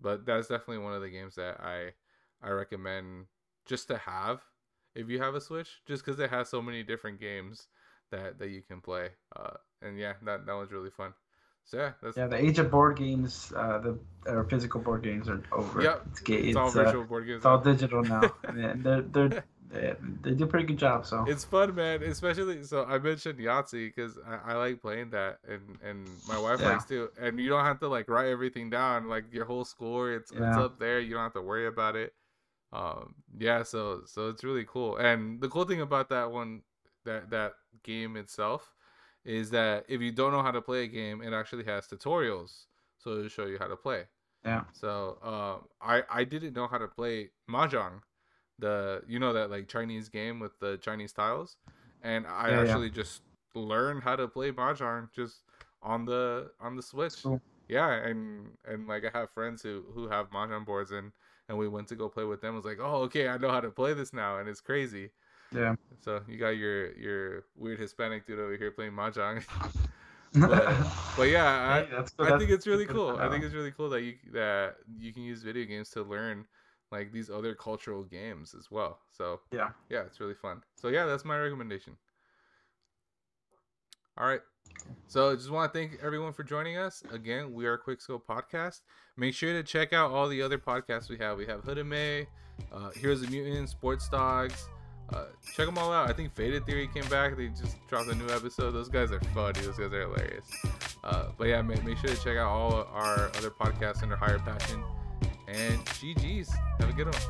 [0.00, 1.92] But that's definitely one of the games that I
[2.42, 3.26] I recommend
[3.66, 4.40] just to have
[4.94, 7.68] if you have a Switch, just because it has so many different games
[8.10, 9.10] that that you can play.
[9.36, 11.14] Uh, and yeah, that that was really fun.
[11.64, 12.26] So yeah, that's yeah.
[12.26, 15.82] The age of board games, uh, the or physical board games are over.
[15.82, 17.38] Yep, it's, it's, it's all uh, virtual board games.
[17.38, 19.44] It's all digital now, and they're they're.
[19.70, 21.04] They, they do a pretty good job.
[21.04, 22.02] So it's fun, man.
[22.02, 26.60] Especially so I mentioned Yahtzee because I, I, like playing that, and and my wife
[26.62, 26.70] yeah.
[26.70, 27.10] likes too.
[27.20, 30.14] And you don't have to like write everything down, like your whole score.
[30.14, 30.48] It's yeah.
[30.48, 31.00] it's up there.
[31.00, 32.14] You don't have to worry about it
[32.72, 36.62] um yeah so so it's really cool and the cool thing about that one
[37.04, 37.52] that that
[37.82, 38.74] game itself
[39.24, 42.66] is that if you don't know how to play a game, it actually has tutorials,
[42.98, 44.04] so it'll show you how to play.
[44.44, 44.64] Yeah.
[44.72, 48.00] So um, I I didn't know how to play mahjong,
[48.58, 51.56] the you know that like Chinese game with the Chinese tiles,
[52.02, 52.62] and I Yeah, yeah.
[52.62, 53.22] actually just
[53.54, 55.42] learned how to play mahjong just
[55.82, 57.16] on the on the Switch.
[57.22, 57.40] Cool.
[57.68, 61.12] Yeah, and and like I have friends who who have mahjong boards and
[61.48, 62.54] and we went to go play with them.
[62.54, 65.10] I was like, oh okay, I know how to play this now, and it's crazy.
[65.54, 65.76] Yeah.
[66.00, 69.42] So you got your your weird Hispanic dude over here playing mahjong.
[70.34, 70.86] but,
[71.16, 73.16] but yeah, Hey, that's- I, I think it's really cool.
[73.18, 76.44] I think it's really cool that you that you can use video games to learn
[76.92, 79.00] like these other cultural games as well.
[79.10, 79.70] So Yeah.
[79.88, 80.62] yeah, it's really fun.
[80.76, 81.96] So yeah, that's my recommendation.
[84.18, 84.40] All right.
[85.06, 87.02] So I just want to thank everyone for joining us.
[87.12, 88.80] Again, we are Quickscope Podcast.
[89.16, 91.38] Make sure to check out all the other podcasts we have.
[91.38, 92.26] We have Hood and May,
[92.72, 94.68] uh, Heroes of Mutants, Sports Dogs.
[95.12, 95.24] Uh,
[95.56, 96.10] check them all out.
[96.10, 97.36] I think Faded Theory came back.
[97.36, 98.72] They just dropped a new episode.
[98.72, 99.60] Those guys are funny.
[99.62, 100.44] Those guys are hilarious.
[101.02, 104.38] Uh, but yeah, make, make sure to check out all our other podcasts under Higher
[104.38, 104.84] Passion.
[105.46, 106.50] And GG's.
[106.80, 107.22] Have a good one.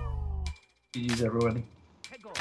[0.92, 1.64] GG's everybody.
[2.10, 2.32] Head goal.